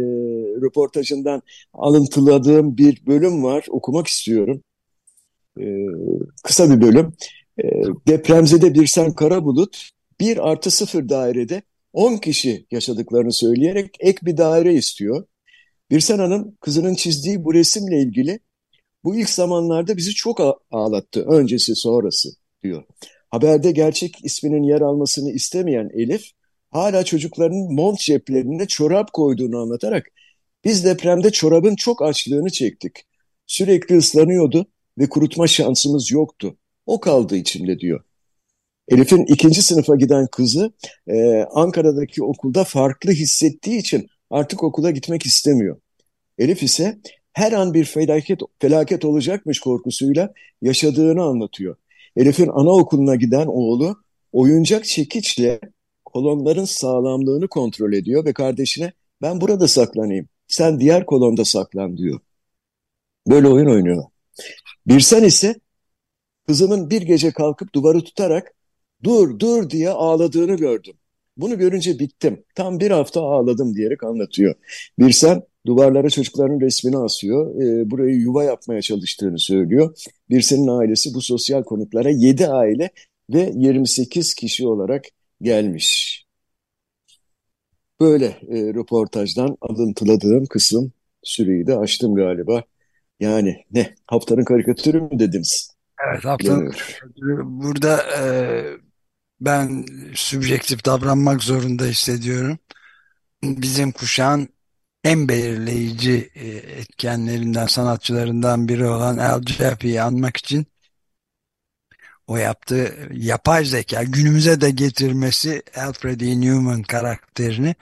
röportajından 0.62 1.42
alıntıladığım 1.74 2.78
bir 2.78 3.06
bölüm 3.08 3.44
var. 3.44 3.66
Okumak 3.70 4.08
istiyorum. 4.08 4.64
E, 5.60 5.66
kısa 6.44 6.70
bir 6.70 6.82
bölüm. 6.82 7.14
E, 7.64 7.64
depremzede 8.08 8.74
Birsen 8.74 9.14
Karabulut 9.14 9.90
bir 10.20 10.50
artı 10.50 10.72
sıfır 10.72 11.10
dairede 11.10 11.62
10 11.94 12.18
kişi 12.18 12.66
yaşadıklarını 12.72 13.34
söyleyerek 13.34 13.96
ek 14.00 14.20
bir 14.24 14.38
daire 14.38 14.74
istiyor. 14.74 15.26
Birsen 15.92 16.20
Hanım 16.20 16.58
kızının 16.62 16.96
çizdiği 16.96 17.44
bu 17.44 17.54
resimle 17.54 18.02
ilgili 18.02 18.40
bu 19.04 19.16
ilk 19.16 19.30
zamanlarda 19.30 19.98
bizi 19.98 20.14
çok 20.14 20.40
ağlattı. 20.72 21.26
Öncesi 21.26 21.76
sonrası 21.76 22.30
diyor. 22.64 22.84
Haberde 23.30 23.72
gerçek 23.72 24.26
isminin 24.26 24.64
yer 24.64 24.82
almasını 24.82 25.32
istemeyen 25.32 25.90
Elif 25.94 26.32
hala 26.70 27.04
çocuklarının 27.06 27.74
mont 27.74 28.00
ceplerine 28.00 28.68
çorap 28.68 29.14
koyduğunu 29.14 29.58
anlatarak 29.58 30.12
biz 30.64 30.86
depremde 30.86 31.32
çorabın 31.32 31.76
çok 31.76 32.02
açlığını 32.02 32.50
çektik. 32.50 32.92
Sürekli 33.48 33.98
ıslanıyordu 33.98 34.66
ve 34.98 35.10
kurutma 35.10 35.48
şansımız 35.48 36.12
yoktu. 36.12 36.58
O 36.86 37.00
kaldı 37.00 37.36
içimde 37.36 37.80
diyor. 37.80 38.04
Elif'in 38.88 39.26
ikinci 39.26 39.62
sınıfa 39.62 39.96
giden 39.96 40.28
kızı 40.32 40.72
e, 41.08 41.46
Ankara'daki 41.54 42.24
okulda 42.24 42.64
farklı 42.64 43.12
hissettiği 43.12 43.80
için 43.80 44.08
artık 44.30 44.64
okula 44.64 44.92
gitmek 44.92 45.26
istemiyor. 45.26 45.82
Elif 46.38 46.64
ise 46.64 47.00
her 47.34 47.52
an 47.52 47.74
bir 47.74 47.86
felaket, 47.86 48.42
felaket 48.60 49.06
olacakmış 49.06 49.60
korkusuyla 49.60 50.34
yaşadığını 50.62 51.24
anlatıyor. 51.24 51.76
Elif'in 52.16 52.48
anaokuluna 52.48 53.16
giden 53.16 53.48
oğlu 53.48 53.98
oyuncak 54.32 54.86
çekiçle 54.86 55.60
kolonların 56.06 56.66
sağlamlığını 56.66 57.48
kontrol 57.48 57.94
ediyor 57.94 58.26
ve 58.26 58.34
kardeşine 58.34 58.94
ben 59.22 59.42
burada 59.42 59.68
saklanayım, 59.68 60.28
sen 60.48 60.80
diğer 60.80 61.06
kolonda 61.06 61.46
saklan 61.46 61.98
diyor. 61.98 62.20
Böyle 63.28 63.48
oyun 63.48 63.68
oynuyor. 63.68 64.04
Birsen 64.88 65.24
ise 65.24 65.56
kızımın 66.48 66.90
bir 66.90 67.02
gece 67.02 67.32
kalkıp 67.32 67.74
duvarı 67.74 68.04
tutarak 68.04 68.54
dur 69.04 69.40
dur 69.40 69.70
diye 69.70 69.90
ağladığını 69.90 70.56
gördüm. 70.56 70.99
Bunu 71.40 71.58
görünce 71.58 72.00
bittim. 72.00 72.44
Tam 72.56 72.80
bir 72.80 72.92
hafta 72.92 73.22
ağladım 73.22 73.76
diyerek 73.76 74.04
anlatıyor. 74.04 74.56
Birsen 75.00 75.42
duvarlara 75.66 76.10
çocukların 76.10 76.62
resmini 76.62 76.98
asıyor. 76.98 77.62
E, 77.62 77.92
burayı 77.92 78.16
yuva 78.16 78.44
yapmaya 78.44 78.82
çalıştığını 78.82 79.40
söylüyor. 79.40 79.96
Birsen'in 80.30 80.68
ailesi 80.68 81.14
bu 81.14 81.22
sosyal 81.22 81.64
konutlara 81.64 82.10
7 82.10 82.48
aile 82.48 82.90
ve 83.30 83.52
28 83.56 84.34
kişi 84.34 84.68
olarak 84.68 85.06
gelmiş. 85.42 86.20
Böyle 88.00 88.26
e, 88.26 88.74
röportajdan 88.74 89.58
alıntıladığım 89.62 90.46
kısım 90.46 90.92
süreyi 91.24 91.68
de 91.68 91.78
açtım 91.78 92.16
galiba. 92.16 92.64
Yani 93.20 93.66
ne 93.72 93.96
haftanın 94.08 94.44
karikatürü 94.44 95.02
mü 95.02 95.20
dediniz? 95.20 95.72
Evet 96.08 96.26
haftanın 96.26 96.74
Burada 97.44 98.02
e, 98.20 98.24
ben 99.42 99.86
sübjektif 100.16 100.86
davranmak 100.86 101.44
zorunda 101.44 101.86
hissediyorum. 101.86 102.60
Bizim 103.44 103.92
kuşağın 103.92 104.50
en 105.04 105.30
belirleyici 105.30 106.32
e, 106.36 106.48
etkenlerinden, 106.48 107.68
sanatçılarından 107.68 108.68
biri 108.68 108.86
olan 108.86 109.18
Al 109.18 109.42
Jaffe'yi 109.42 110.02
anmak 110.02 110.38
için 110.38 110.68
o 112.28 112.38
yaptığı 112.38 113.10
yapay 113.14 113.66
zeka 113.66 114.04
günümüze 114.04 114.62
de 114.62 114.72
getirmesi 114.72 115.64
Alfred 115.76 116.22
E. 116.22 116.42
Newman 116.42 116.84
karakterini 116.84 117.76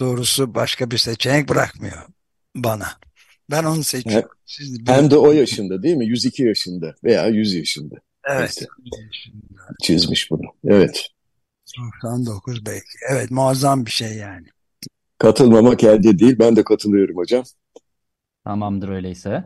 doğrusu 0.00 0.54
başka 0.54 0.90
bir 0.90 0.98
seçenek 0.98 1.48
bırakmıyor 1.48 2.06
bana. 2.56 2.88
Ben 3.50 3.64
onu 3.64 3.84
seçiyorum. 3.84 4.28
Siz 4.46 4.78
Hem 4.86 5.10
de 5.10 5.16
o 5.16 5.32
yaşında 5.32 5.82
değil 5.82 5.96
mi? 5.96 6.06
102 6.06 6.42
yaşında 6.42 6.94
veya 7.04 7.26
100 7.26 7.54
yaşında. 7.54 7.94
Evet. 8.24 8.66
Çizmiş 9.82 10.30
bunu. 10.30 10.54
Evet. 10.64 11.10
99 11.78 12.66
belki. 12.66 12.98
Evet 13.10 13.30
muazzam 13.30 13.86
bir 13.86 13.90
şey 13.90 14.16
yani. 14.16 14.46
Katılmamak 15.18 15.84
elde 15.84 16.18
değil. 16.18 16.38
Ben 16.38 16.56
de 16.56 16.64
katılıyorum 16.64 17.16
hocam. 17.16 17.44
Tamamdır 18.44 18.88
öyleyse. 18.88 19.44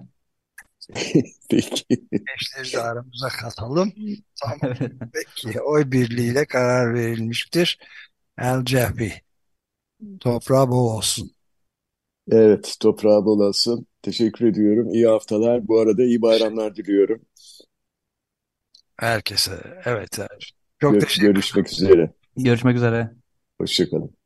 Peki. 1.50 1.84
Gençleri 2.26 2.72
de 2.72 2.82
aramıza 2.82 3.28
katalım. 3.28 3.92
Tamam. 4.42 4.76
Peki 5.12 5.60
oy 5.60 5.92
birliğiyle 5.92 6.46
karar 6.46 6.94
verilmiştir. 6.94 7.78
El 8.38 8.64
Cehbi. 8.64 9.12
Toprağı 10.20 10.68
bol 10.68 10.96
olsun. 10.96 11.30
Evet, 12.30 12.76
toprağı 12.80 13.24
bol 13.24 13.40
olsun. 13.40 13.87
Teşekkür 14.02 14.46
ediyorum. 14.46 14.88
İyi 14.90 15.06
haftalar. 15.06 15.68
Bu 15.68 15.80
arada 15.80 16.02
iyi 16.04 16.22
bayramlar 16.22 16.76
diliyorum. 16.76 17.22
Herkese. 18.96 19.80
Evet. 19.85 20.18
Çok 20.80 20.92
Gör 20.92 21.00
teşekkür 21.00 21.26
Görüşmek 21.26 21.72
üzere. 21.72 22.12
Görüşmek 22.37 22.76
üzere. 22.76 23.11
Hoşçakalın. 23.61 24.16